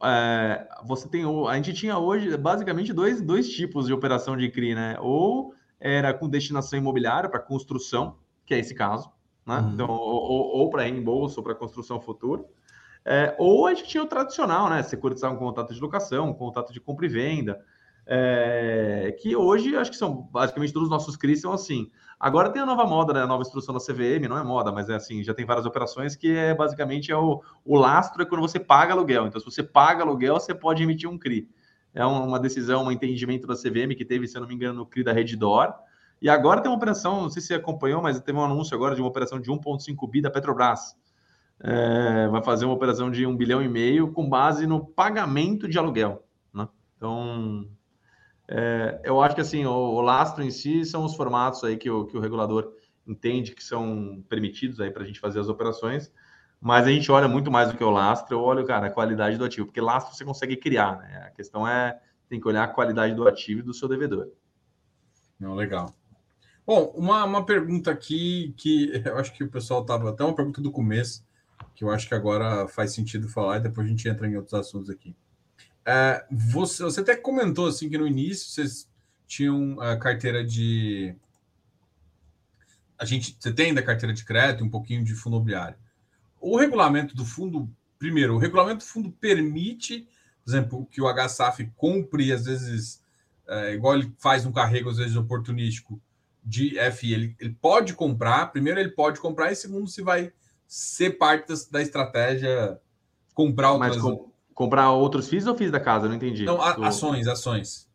[0.03, 4.75] é, você tem a gente tinha hoje basicamente dois, dois tipos de operação de CRI,
[4.75, 4.97] né?
[4.99, 9.11] Ou era com destinação imobiliária para construção, que é esse caso,
[9.45, 9.59] né?
[9.59, 9.73] Uhum.
[9.73, 12.43] Então, ou, ou para reembolso ou para construção futura.
[13.03, 14.83] É, ou a gente tinha o tradicional, né?
[14.83, 17.63] Securitizar um contrato de locação, um contrato de compra e venda.
[18.09, 21.91] É, que hoje acho que são basicamente todos os nossos CRIs são assim.
[22.19, 23.21] Agora tem a nova moda, né?
[23.21, 26.15] A nova instrução da CVM, não é moda, mas é assim, já tem várias operações
[26.15, 29.27] que é basicamente é o, o lastro é quando você paga aluguel.
[29.27, 31.49] Então, se você paga aluguel, você pode emitir um CRI.
[31.93, 34.85] É uma decisão, um entendimento da CVM que teve, se eu não me engano, no
[34.85, 35.73] CRI da Reddor.
[36.21, 38.95] E agora tem uma operação, não sei se você acompanhou, mas teve um anúncio agora
[38.95, 40.95] de uma operação de 1,5 bi da Petrobras
[41.59, 45.77] é, vai fazer uma operação de um bilhão e meio com base no pagamento de
[45.77, 46.23] aluguel.
[46.53, 46.67] Né?
[46.95, 47.67] Então,
[48.49, 51.89] é, eu acho que assim, o, o, lastro em si são os formatos aí que
[51.89, 52.73] o, que o regulador
[53.05, 56.11] entende que são permitidos aí para a gente fazer as operações,
[56.59, 59.37] mas a gente olha muito mais do que o lastro, eu olho, cara, a qualidade
[59.37, 61.23] do ativo, porque lastro você consegue criar, né?
[61.27, 64.29] A questão é, tem que olhar a qualidade do ativo e do seu devedor.
[65.39, 65.93] Não, legal.
[66.65, 70.61] Bom, uma, uma pergunta aqui que eu acho que o pessoal estava até uma pergunta
[70.61, 71.25] do começo,
[71.75, 74.53] que eu acho que agora faz sentido falar e depois a gente entra em outros
[74.53, 75.15] assuntos aqui.
[75.89, 78.89] É, você, você até comentou assim que no início vocês
[79.25, 81.15] tinham a carteira de.
[82.99, 85.77] A gente, você tem da carteira de crédito, um pouquinho de fundo imobiliário.
[86.41, 90.05] o regulamento do fundo, primeiro, o regulamento do fundo permite,
[90.43, 93.01] por exemplo, que o HSAF compre, às vezes,
[93.47, 96.01] é, igual ele faz um carrego, às vezes, oportunístico
[96.43, 100.33] de FI, ele, ele pode comprar, primeiro ele pode comprar, e segundo, se vai
[100.67, 102.77] ser parte da, da estratégia
[103.33, 103.95] comprar outras...
[103.95, 104.26] Mas com,
[104.57, 106.07] comprar outros FIIs ou FIIs da casa?
[106.07, 106.43] Não entendi.
[106.43, 107.87] Não, a, ações, ações.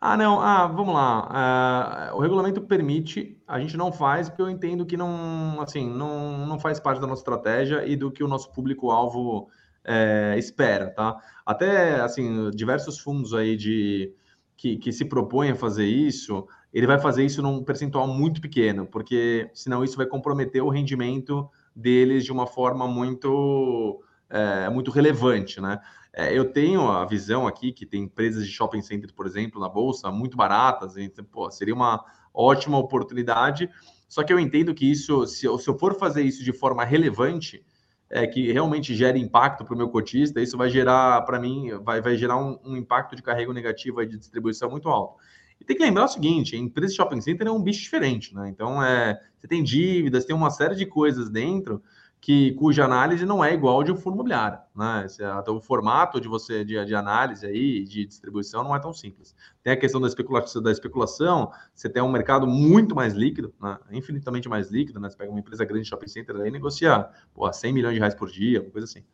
[0.00, 2.10] Ah, não, ah, vamos lá.
[2.10, 6.46] Uh, o regulamento permite, a gente não faz, porque eu entendo que não, assim, não,
[6.46, 9.50] não faz parte da nossa estratégia e do que o nosso público-alvo
[9.84, 11.18] é, espera, tá?
[11.44, 14.10] Até, assim, diversos fundos aí de
[14.56, 18.86] que, que se propõem a fazer isso, ele vai fazer isso num percentual muito pequeno,
[18.86, 25.60] porque senão isso vai comprometer o rendimento deles de uma forma muito, é, muito relevante,
[25.60, 25.78] né?
[26.18, 29.68] É, eu tenho a visão aqui que tem empresas de shopping center, por exemplo, na
[29.68, 32.02] bolsa, muito baratas, então, pô, seria uma
[32.32, 33.68] ótima oportunidade.
[34.08, 36.84] Só que eu entendo que isso, se eu, se eu for fazer isso de forma
[36.84, 37.62] relevante,
[38.08, 42.00] é, que realmente gere impacto para o meu cotista, isso vai gerar, para mim, vai,
[42.00, 45.16] vai gerar um, um, impacto de carrego negativo de distribuição muito alto.
[45.60, 48.34] E tem que lembrar o seguinte: a empresa de shopping center é um bicho diferente,
[48.34, 48.48] né?
[48.48, 51.82] Então, é, você tem dívidas, tem uma série de coisas dentro
[52.20, 55.06] que cuja análise não é igual de um fundo imobiliário, né?
[55.38, 59.34] Até o formato de você de, de, análise aí de distribuição não é tão simples.
[59.62, 63.78] Tem a questão da especulação, da especulação, você tem um mercado muito mais líquido, né?
[63.92, 65.08] infinitamente mais líquido, né?
[65.08, 68.14] Você pega uma empresa grande de shopping center aí negocia pô, 100 milhões de reais
[68.14, 69.04] por dia, uma coisa assim.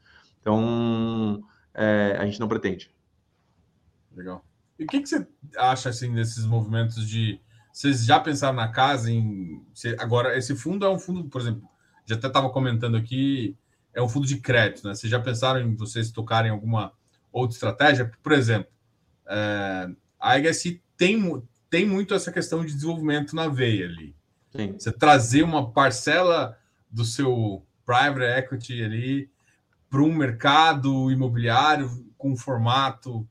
[0.40, 1.42] Então,
[1.74, 2.90] é, a gente não pretende.
[4.14, 4.44] Legal.
[4.78, 5.26] E o que, que você
[5.56, 7.40] acha assim desses movimentos de
[7.72, 9.64] vocês já pensaram na casa em
[9.98, 11.66] agora esse fundo é um fundo, por exemplo,
[12.04, 13.56] já até estava comentando aqui,
[13.94, 14.94] é um fundo de crédito, né?
[14.94, 16.92] Vocês já pensaram em vocês tocarem alguma
[17.30, 18.10] outra estratégia?
[18.22, 18.70] Por exemplo,
[19.26, 19.88] é,
[20.18, 24.14] a HSI tem, tem muito essa questão de desenvolvimento na veia ali.
[24.50, 24.72] Sim.
[24.78, 26.58] Você trazer uma parcela
[26.90, 29.30] do seu private equity ali
[29.90, 33.26] para um mercado imobiliário com formato,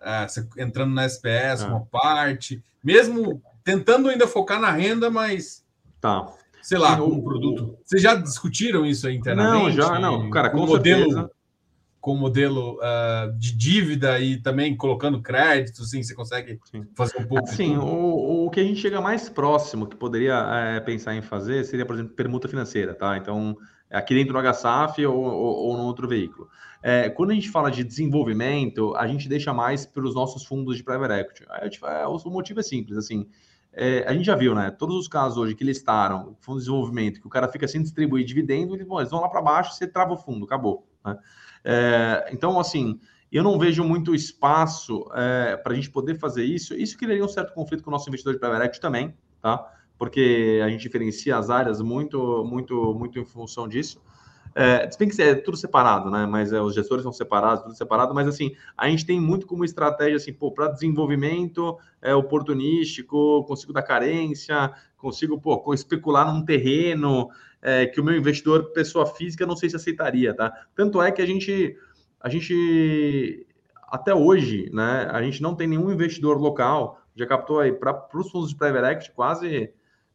[0.00, 0.26] é,
[0.58, 1.66] entrando na SPS, é.
[1.66, 5.64] uma parte, mesmo tentando ainda focar na renda, mas
[6.00, 6.32] tá
[6.64, 7.76] sei lá, um produto.
[7.84, 9.64] Vocês já discutiram isso aí internamente?
[9.64, 10.30] Não, já não.
[10.30, 11.30] Cara, com, com modelo,
[12.00, 16.86] com modelo uh, de dívida e também colocando crédito, sim, você consegue sim.
[16.96, 17.46] fazer um pouco.
[17.48, 21.64] Sim, o, o que a gente chega mais próximo que poderia é, pensar em fazer
[21.64, 23.18] seria, por exemplo, permuta financeira, tá?
[23.18, 23.54] Então,
[23.90, 26.48] aqui dentro do HSAF ou, ou, ou no outro veículo.
[26.82, 30.78] É, quando a gente fala de desenvolvimento, a gente deixa mais para os nossos fundos
[30.78, 31.44] de private equity.
[31.62, 33.26] Gente, é, o motivo é simples, assim,
[33.76, 34.70] é, a gente já viu, né?
[34.70, 38.24] Todos os casos hoje que listaram fundo de desenvolvimento, que o cara fica sem distribuir
[38.24, 40.86] dividendo, eles, bom, eles vão lá para baixo, você trava o fundo, acabou.
[41.04, 41.18] Né?
[41.64, 43.00] É, então, assim,
[43.32, 46.74] eu não vejo muito espaço é, para a gente poder fazer isso.
[46.74, 49.66] Isso criaria um certo conflito com o nosso investidor de private equity também, tá?
[49.98, 54.00] Porque a gente diferencia as áreas muito, muito, muito em função disso.
[54.54, 56.26] É, se bem que é tudo separado, né?
[56.26, 59.64] Mas é, os gestores são separados, tudo separado, mas assim, a gente tem muito como
[59.64, 67.28] estratégia assim, pô, para desenvolvimento é, oportunístico, consigo dar carência, consigo pô, especular num terreno
[67.60, 70.52] é, que o meu investidor, pessoa física, não sei se aceitaria, tá?
[70.76, 71.76] Tanto é que a gente,
[72.20, 73.46] a gente
[73.88, 75.08] até hoje, né?
[75.10, 78.92] A gente não tem nenhum investidor local, já captou aí para os fundos de private
[78.92, 79.72] equity quase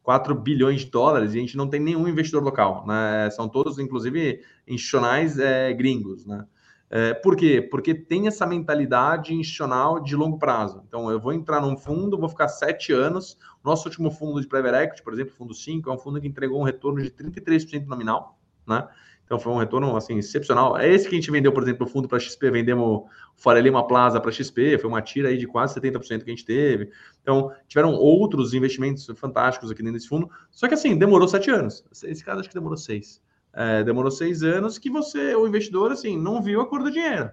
[0.10, 3.30] 4 bilhões de dólares e a gente não tem nenhum investidor local, né?
[3.30, 6.47] São todos, inclusive, institucionais é, gringos, né?
[6.89, 7.62] É, por quê?
[7.62, 10.84] Porque tem essa mentalidade institucional de longo prazo.
[10.88, 13.38] Então, eu vou entrar num fundo, vou ficar sete anos.
[13.64, 16.60] Nosso último fundo de private equity, por exemplo, fundo 5, é um fundo que entregou
[16.60, 18.88] um retorno de 33% nominal, né?
[19.30, 20.76] Então foi um retorno assim excepcional.
[20.76, 23.08] É esse que a gente vendeu, por exemplo, o fundo para XP, vendemos o
[23.38, 26.44] Faria Lima Plaza para XP, foi uma tira aí de quase 70% que a gente
[26.44, 26.90] teve.
[27.22, 30.28] Então, tiveram outros investimentos fantásticos aqui dentro desse fundo.
[30.50, 31.86] Só que assim, demorou sete anos.
[32.04, 33.22] Esse caso acho que demorou seis.
[33.54, 37.30] É, demorou seis anos que você, o investidor, assim, não viu a cor do dinheiro.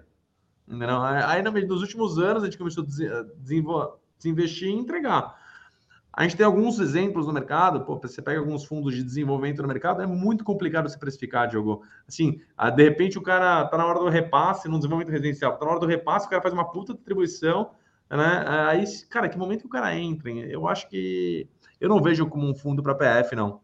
[0.67, 1.01] Entendeu?
[1.01, 5.35] Aí, nos últimos anos, a gente começou a desinvestir e entregar.
[6.17, 9.67] A gente tem alguns exemplos no mercado, pô, você pega alguns fundos de desenvolvimento no
[9.67, 11.83] mercado, é muito complicado se precificar, Diogo.
[12.07, 12.41] Assim,
[12.75, 15.79] de repente o cara tá na hora do repasse no desenvolvimento residencial, tá na hora
[15.79, 17.69] do repasse, o cara faz uma puta distribuição,
[18.09, 18.43] né?
[18.67, 20.31] Aí, cara, que momento que o cara entra?
[20.31, 21.47] Eu acho que
[21.79, 23.61] eu não vejo como um fundo para PF, não.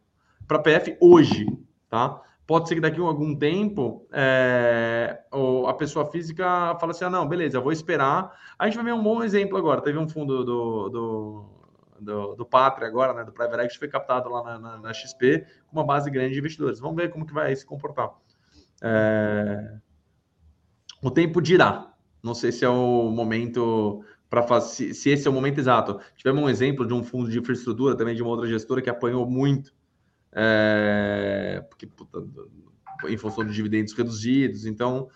[0.47, 1.47] Para PF hoje,
[1.89, 2.21] tá?
[2.45, 5.23] Pode ser que daqui a algum tempo é,
[5.67, 8.31] a pessoa física fala assim: ah, não, beleza, vou esperar.
[8.59, 9.81] A gente vai ver um bom exemplo agora.
[9.81, 11.62] Teve um fundo do, do
[11.99, 15.45] do, do Pátria agora, né, do Private Equity, foi captado lá na, na, na, XP
[15.67, 16.79] com uma base grande de investidores.
[16.79, 18.11] Vamos ver como que vai se comportar.
[18.81, 19.77] É...
[21.01, 21.93] O tempo dirá.
[22.21, 25.99] Não sei se é o momento para fazer, se esse é o momento exato.
[26.15, 29.29] Tivemos um exemplo de um fundo de infraestrutura também de uma outra gestora que apanhou
[29.29, 29.73] muito,
[30.31, 31.65] é...
[31.69, 32.25] porque puta,
[33.07, 34.65] em função de dividendos reduzidos.
[34.65, 35.09] Então,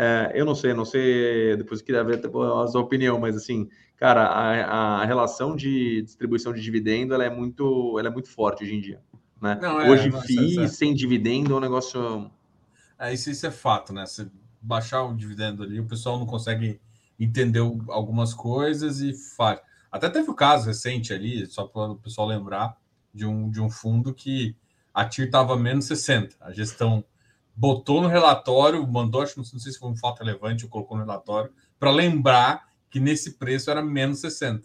[0.00, 4.26] é, eu não sei, não sei, depois queria ver a sua opinião, mas assim, cara,
[4.26, 8.76] a, a relação de distribuição de dividendo ela é muito, ela é muito forte hoje
[8.76, 9.02] em dia.
[9.42, 9.58] Né?
[9.60, 12.30] Não, é, hoje, FII é sem dividendo é um negócio.
[12.96, 14.06] É, isso, isso é fato, né?
[14.06, 14.28] Você
[14.62, 16.80] baixar o dividendo ali, o pessoal não consegue
[17.18, 19.60] entender algumas coisas e faz.
[19.90, 22.76] Até teve o um caso recente ali, só para o pessoal lembrar,
[23.12, 24.54] de um, de um fundo que
[24.94, 26.36] a TIR estava menos 60.
[26.40, 27.04] A gestão
[27.58, 31.02] botou no relatório, mandou, acho, não sei se foi um fato relevante, ou colocou no
[31.02, 34.64] relatório, para lembrar que nesse preço era menos 60.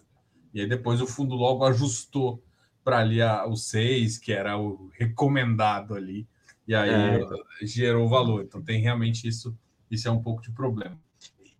[0.54, 2.40] E aí depois o fundo logo ajustou
[2.84, 6.28] para ali a, o 6, que era o recomendado ali,
[6.68, 7.20] e aí é.
[7.62, 8.44] gerou valor.
[8.44, 9.58] Então tem realmente isso,
[9.90, 10.96] isso é um pouco de problema.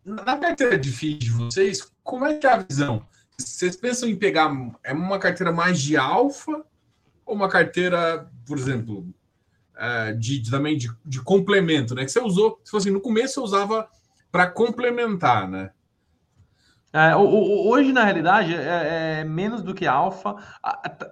[0.04, 3.04] Na carteira de FII de vocês, como é que é a visão?
[3.36, 4.52] Vocês pensam em pegar
[4.84, 6.64] é uma carteira mais de alfa
[7.26, 9.12] ou uma carteira, por exemplo,
[9.76, 12.04] é, de, de também de, de, complemento, né?
[12.04, 13.88] Que você usou, se fosse assim, no começo eu usava
[14.30, 15.70] para complementar, né?
[16.92, 20.36] É, hoje, na realidade, é, é, menos do que alfa.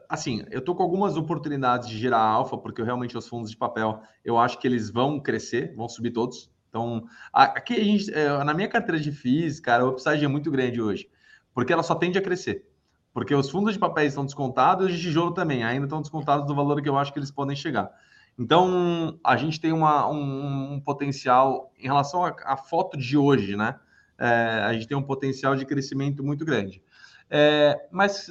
[0.08, 4.00] Assim, eu estou com algumas oportunidades de gerar alfa, porque realmente os fundos de papel,
[4.24, 6.52] eu acho que eles vão crescer, vão subir todos.
[6.68, 10.52] Então, aqui a gente, é, na minha carteira de FIIs, cara, o upside é muito
[10.52, 11.10] grande hoje,
[11.52, 12.64] porque ela só tende a crescer.
[13.12, 16.46] Porque os fundos de papéis estão descontados e os de tijolo também, ainda estão descontados
[16.46, 17.90] do valor que eu acho que eles podem chegar.
[18.38, 23.78] Então, a gente tem uma, um, um potencial, em relação à foto de hoje, né?
[24.18, 26.82] É, a gente tem um potencial de crescimento muito grande.
[27.28, 28.28] É, mas,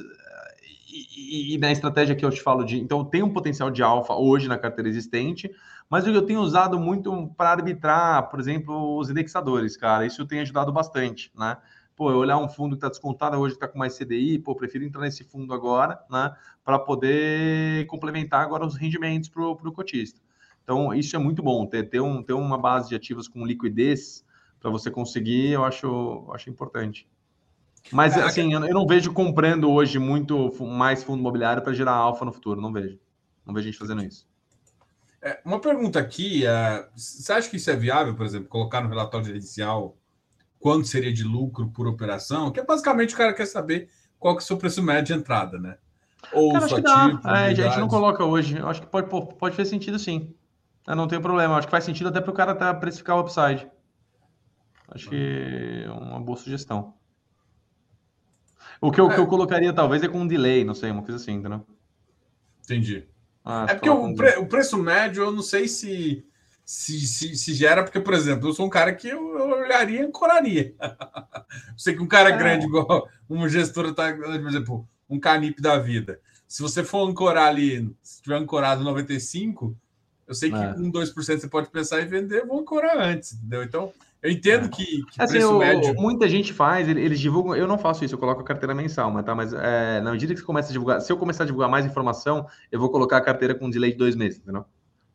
[0.91, 4.13] e, e, na estratégia que eu te falo de, então, tem um potencial de alfa
[4.13, 5.51] hoje na carteira existente,
[5.89, 10.05] mas eu tenho usado muito para arbitrar, por exemplo, os indexadores, cara.
[10.05, 11.57] Isso tem ajudado bastante, né?
[11.95, 14.83] Pô, eu olhar um fundo que está descontado hoje está com mais CDI, pô, prefiro
[14.83, 20.19] entrar nesse fundo agora, né, para poder complementar agora os rendimentos para o cotista.
[20.63, 24.23] Então, isso é muito bom, ter, ter, um, ter uma base de ativos com liquidez
[24.59, 27.07] para você conseguir, eu acho, eu acho importante.
[27.91, 32.23] Mas, é, assim, eu não vejo comprando hoje muito mais fundo imobiliário para gerar alfa
[32.23, 32.99] no futuro, não vejo.
[33.45, 34.27] Não vejo gente fazendo isso.
[35.21, 38.89] É, uma pergunta aqui, uh, você acha que isso é viável, por exemplo, colocar no
[38.89, 39.97] relatório gerencial
[40.61, 43.89] quanto seria de lucro por operação, que é basicamente o cara quer saber
[44.19, 45.77] qual que é o seu preço médio de entrada, né?
[46.31, 47.09] Ou cara, acho que dá.
[47.09, 48.57] Tipo, é, a gente não coloca hoje.
[48.57, 50.33] Eu acho que pode, pode fazer sentido sim.
[50.87, 51.55] Eu não tem problema.
[51.55, 53.67] Eu acho que faz sentido até para o cara até precificar o upside.
[54.89, 56.93] Acho que é uma boa sugestão.
[58.79, 59.15] O que eu, é.
[59.15, 61.65] que eu colocaria talvez é com um delay, não sei, uma coisa assim, entendeu?
[62.63, 63.07] Entendi.
[63.43, 66.25] Ah, é porque o, pre, o preço médio, eu não sei se
[66.71, 69.99] se, se, se, gera, porque, por exemplo, eu sou um cara que eu, eu olharia
[69.99, 70.73] e ancoraria.
[71.75, 72.37] sei que um cara é.
[72.37, 76.21] grande, igual uma gestora, tá, por exemplo, um canip da vida.
[76.47, 79.75] Se você for ancorar ali, se tiver ancorado 95,
[80.25, 80.69] eu sei que é.
[80.77, 83.63] um, 2% você pode pensar em vender, vou ancorar antes, entendeu?
[83.63, 83.91] Então,
[84.23, 84.69] eu entendo é.
[84.69, 85.93] que, que assim, preço médio...
[85.95, 87.53] Muita gente faz, eles divulgam...
[87.53, 90.33] Eu não faço isso, eu coloco a carteira mensal, mas, tá, mas é, na medida
[90.33, 91.01] que você começa a divulgar...
[91.01, 93.91] Se eu começar a divulgar mais informação, eu vou colocar a carteira com um delay
[93.91, 94.65] de dois meses, entendeu?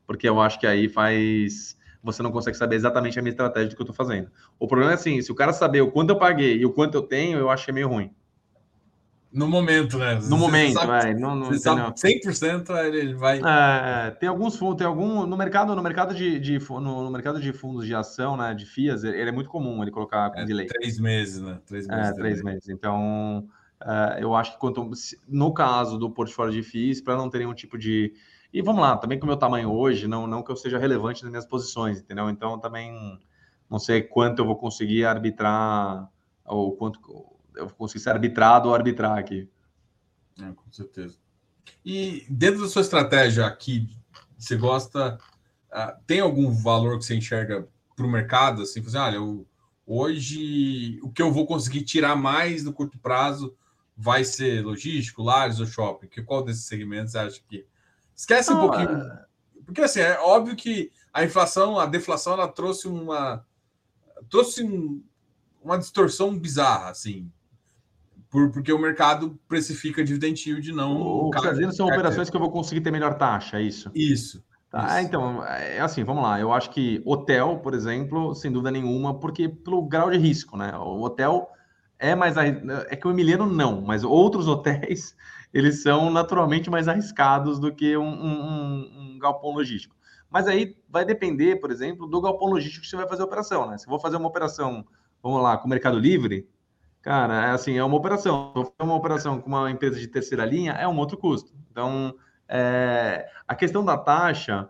[0.06, 1.76] Porque eu acho que aí faz.
[2.02, 4.30] Você não consegue saber exatamente a minha estratégia do que eu estou fazendo.
[4.58, 6.94] O problema é assim: se o cara saber o quanto eu paguei e o quanto
[6.94, 8.10] eu tenho, eu acho que é meio ruim.
[9.36, 10.18] No momento, né?
[10.30, 13.38] No momento, sabe, é, não, não, você sabe 100% ele vai.
[13.38, 17.38] É, tem alguns fundos, tem algum no mercado, no mercado de, de no, no, mercado
[17.38, 20.44] de fundos de ação, né, de FIAs, ele é muito comum ele colocar com é,
[20.46, 20.66] delay.
[20.66, 21.58] Três meses, né?
[21.66, 22.08] Três meses.
[22.08, 22.68] É, três meses.
[22.70, 23.46] Então,
[23.84, 24.90] é, eu acho que quanto
[25.28, 28.14] no caso do portfólio de FIIs, para não ter nenhum tipo de
[28.56, 31.22] e vamos lá, também com o meu tamanho hoje, não, não que eu seja relevante
[31.22, 32.30] nas minhas posições, entendeu?
[32.30, 33.20] Então também
[33.68, 36.10] não sei quanto eu vou conseguir arbitrar,
[36.42, 36.98] ou quanto
[37.54, 39.46] eu vou conseguir ser arbitrado ou arbitrar aqui.
[40.40, 41.18] É, com certeza.
[41.84, 43.90] E dentro da sua estratégia aqui,
[44.38, 45.18] você gosta.
[45.70, 48.62] Uh, tem algum valor que você enxerga para o mercado?
[48.62, 49.46] Assim, assim olha, eu,
[49.86, 53.54] hoje o que eu vou conseguir tirar mais no curto prazo
[53.94, 56.06] vai ser logístico, lares ou shopping?
[56.06, 57.66] Que, qual desses segmentos você acha que
[58.16, 58.98] Esquece um pouquinho.
[58.98, 59.26] É.
[59.64, 63.44] Porque assim, é óbvio que a inflação, a deflação, ela trouxe uma
[64.30, 65.02] trouxe um,
[65.62, 67.30] uma distorção bizarra, assim.
[68.30, 71.00] Por, porque o mercado precifica dividend yield não.
[71.00, 73.90] O que está são operações que eu vou conseguir ter melhor taxa, é isso?
[73.94, 74.44] Isso.
[74.70, 75.08] Tá, isso.
[75.08, 76.40] então, é assim, vamos lá.
[76.40, 80.76] Eu acho que hotel, por exemplo, sem dúvida nenhuma, porque pelo grau de risco, né?
[80.76, 81.48] O hotel
[81.98, 82.36] é mais.
[82.36, 85.14] É que o Emiliano não, mas outros hotéis
[85.52, 89.94] eles são naturalmente mais arriscados do que um, um, um, galpão logístico.
[90.30, 93.68] Mas aí vai depender, por exemplo, do galpão logístico que você vai fazer a operação,
[93.68, 93.78] né?
[93.78, 94.84] Se eu vou fazer uma operação,
[95.22, 96.48] vamos lá, com o Mercado Livre,
[97.00, 98.52] cara, é assim, é uma operação.
[98.52, 101.52] Se eu fazer uma operação com uma empresa de terceira linha, é um outro custo.
[101.70, 102.14] Então,
[102.48, 104.68] é, a questão da taxa,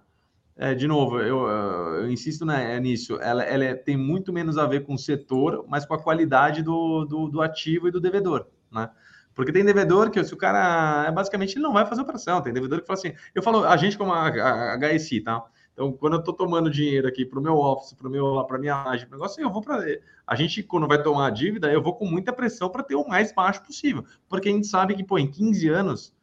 [0.57, 4.67] é, de novo, eu, eu insisto né, nisso, ela, ela é, tem muito menos a
[4.67, 8.47] ver com o setor, mas com a qualidade do, do, do ativo e do devedor,
[8.71, 8.91] né?
[9.37, 12.41] Porque tem devedor que, se o cara, é, basicamente, ele não vai fazer operação.
[12.41, 15.45] Tem devedor que fala assim, eu falo, a gente como a, a, a HSI, tá?
[15.75, 18.83] Então, quando eu estou tomando dinheiro aqui para o meu office, para meu para minha
[18.83, 19.85] laje, negócio, eu vou para
[20.27, 23.07] a gente quando vai tomar a dívida, eu vou com muita pressão para ter o
[23.07, 26.15] mais baixo possível, porque a gente sabe que pô, em 15 anos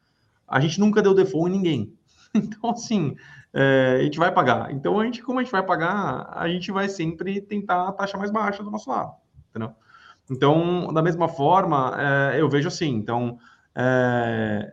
[0.48, 1.94] a gente nunca deu default em ninguém.
[2.36, 3.14] Então, assim,
[3.52, 4.72] é, a gente vai pagar.
[4.72, 8.18] Então, a gente, como a gente vai pagar, a gente vai sempre tentar a taxa
[8.18, 9.12] mais baixa do nosso lado,
[9.50, 9.72] entendeu?
[10.30, 12.88] Então, da mesma forma, é, eu vejo assim.
[12.88, 13.38] Então,
[13.74, 14.72] é,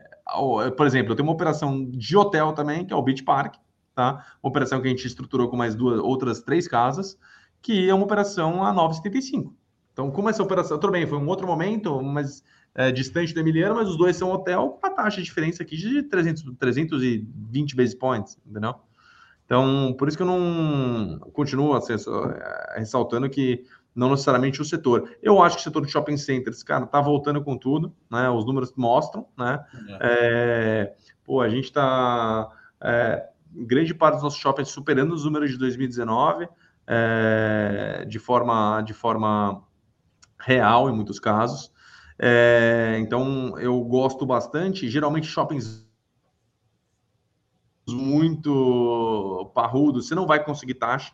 [0.75, 3.55] por exemplo, eu tenho uma operação de hotel também, que é o Beach Park,
[3.93, 4.25] tá?
[4.41, 7.17] Uma operação que a gente estruturou com mais duas, outras três casas,
[7.61, 9.53] que é uma operação a 9,75.
[9.91, 12.43] Então, como essa operação, tudo bem, foi um outro momento, mas
[12.73, 15.75] é, distante do Emiliano, mas os dois são hotel com a taxa de diferença aqui
[15.75, 18.75] de 300, 320 base points, entendeu?
[19.45, 21.93] Então, por isso que eu não continuo assim,
[22.73, 25.15] ressaltando que não necessariamente o setor.
[25.21, 28.29] Eu acho que o setor de shopping centers, cara, tá voltando com tudo, né?
[28.29, 29.63] Os números mostram, né?
[29.89, 29.97] É.
[30.01, 32.49] É, pô, a gente está
[32.81, 36.47] é, grande parte dos nossos shoppings superando os números de 2019
[36.87, 39.63] é, de forma de forma
[40.39, 41.71] real em muitos casos.
[42.17, 44.89] É, então eu gosto bastante.
[44.89, 45.89] Geralmente shoppings
[47.89, 51.11] muito parrudos, você não vai conseguir taxa,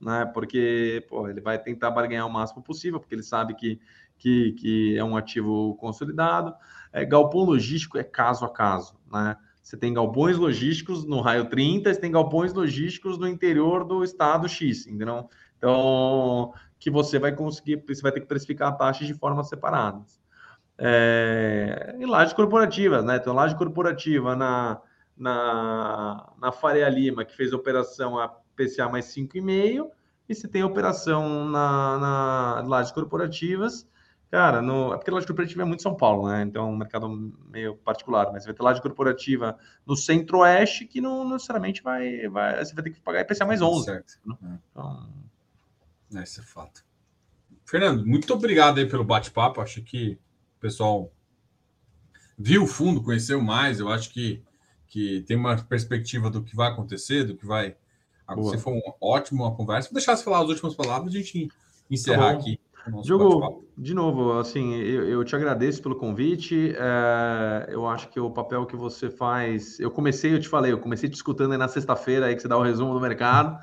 [0.00, 0.24] né?
[0.32, 3.80] Porque pô, ele vai tentar barganhar o máximo possível, porque ele sabe que,
[4.18, 6.54] que, que é um ativo consolidado.
[6.92, 9.36] É, galpão logístico é caso a caso, né?
[9.62, 14.48] Você tem galpões logísticos no raio 30, você tem galpões logísticos no interior do estado
[14.48, 15.28] X, entendeu?
[15.58, 20.18] Então, que você vai conseguir, você vai ter que precificar taxas de forma separadas.
[20.78, 23.16] É, e laje corporativa, né?
[23.16, 24.80] Então, laje corporativa na,
[25.16, 28.34] na, na Faria Lima, que fez operação a
[28.64, 29.90] PCA mais 5,5,
[30.28, 33.88] e você tem operação na, na lajes corporativas,
[34.30, 36.42] cara, no, é porque laje corporativa é muito São Paulo, né?
[36.42, 37.08] Então, é um mercado
[37.50, 42.64] meio particular, mas você vai ter laje corporativa no centro-oeste, que não necessariamente vai, vai,
[42.64, 43.84] você vai ter que pagar IPCA mais 11.
[43.84, 44.12] Certo.
[44.24, 44.36] Né?
[44.44, 44.58] É.
[44.70, 45.08] Então...
[46.22, 46.84] Esse é fato.
[47.64, 49.60] Fernando, muito obrigado aí pelo bate-papo.
[49.60, 50.18] Acho que
[50.56, 51.12] o pessoal
[52.36, 53.78] viu o fundo, conheceu mais.
[53.78, 54.42] Eu acho que,
[54.88, 57.76] que tem uma perspectiva do que vai acontecer, do que vai
[58.32, 58.58] acontecer.
[58.58, 59.88] Foi um ótimo uma conversa.
[59.88, 61.48] Vou deixar você falar as últimas palavras e a gente
[61.90, 62.60] encerrar tá aqui.
[63.02, 66.74] Diogo, de novo, assim, eu, eu, te agradeço pelo convite.
[66.76, 69.78] É, eu acho que o papel que você faz.
[69.78, 72.48] Eu comecei, eu te falei, eu comecei te escutando aí na sexta-feira aí que você
[72.48, 73.58] dá o resumo do mercado.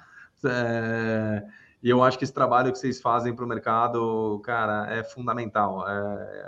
[0.45, 1.43] É,
[1.82, 5.88] e eu acho que esse trabalho que vocês fazem para o mercado, cara, é fundamental.
[5.88, 6.47] É,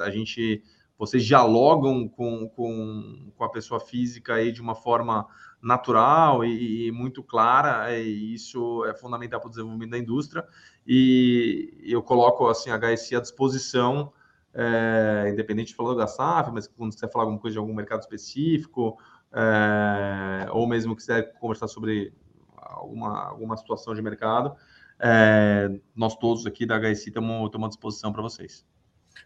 [0.00, 0.62] a, gente,
[0.96, 5.26] vocês dialogam com, com, com a pessoa física aí de uma forma
[5.64, 10.46] natural e, e muito clara, e isso é fundamental para o desenvolvimento da indústria.
[10.86, 14.12] E eu coloco assim a HSI à disposição,
[14.52, 18.00] é, independente de falar da SAF, mas quando você falar alguma coisa de algum mercado
[18.00, 18.98] específico,
[19.32, 22.12] é, ou mesmo quiser conversar sobre
[22.56, 24.54] alguma, alguma situação de mercado,
[25.00, 28.64] é, nós todos aqui da HSI estamos à disposição para vocês.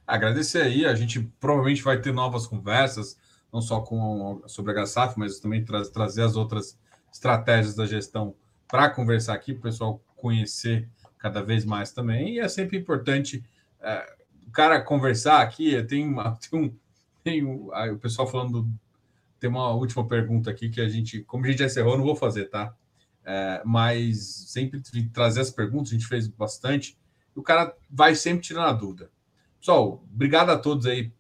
[0.07, 3.19] Agradecer aí, a gente provavelmente vai ter novas conversas,
[3.53, 6.79] não só com, sobre a HSAF, mas também tra trazer as outras
[7.13, 8.35] estratégias da gestão
[8.67, 10.89] para conversar aqui, para o pessoal conhecer
[11.19, 12.35] cada vez mais também.
[12.35, 13.43] E é sempre importante
[13.81, 14.15] é,
[14.47, 15.83] o cara conversar aqui.
[15.85, 16.77] Tem, uma, tem um.
[17.25, 18.69] Tem um, aí o pessoal falando.
[19.41, 22.17] Tem uma última pergunta aqui que a gente, como a gente já encerrou, não vou
[22.17, 22.75] fazer, tá?
[23.25, 24.83] É, mas sempre
[25.13, 26.99] trazer as perguntas, a gente fez bastante.
[27.35, 29.11] o cara vai sempre tirando a dúvida.
[29.61, 31.13] Pessoal, obrigado a todos aí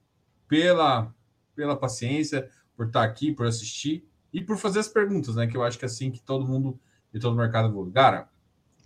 [0.49, 1.15] pela,
[1.59, 5.49] pela paciência, por estar aqui, por assistir e por fazer as perguntas, né?
[5.49, 6.79] Que eu acho que é assim que todo mundo
[7.13, 7.91] e todo o mercado evolui.
[7.91, 8.29] Cara,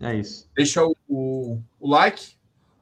[0.00, 0.48] é isso.
[0.56, 2.36] Deixa o, o, o like,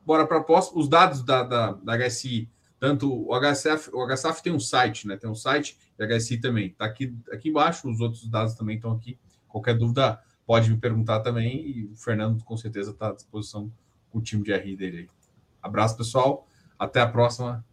[0.07, 0.70] bora para a posse.
[0.76, 5.16] Os dados da, da, da HSI, tanto o HSF, o HSF tem um site, né?
[5.16, 6.70] Tem um site e a HSI também.
[6.70, 9.18] Tá aqui, aqui embaixo, os outros dados também estão aqui.
[9.49, 11.66] Qualquer dúvida, pode me perguntar também.
[11.68, 13.72] E o Fernando, com certeza, está à disposição
[14.09, 15.09] com o time de RI dele aí.
[15.61, 16.47] Abraço, pessoal.
[16.78, 17.64] Até a próxima.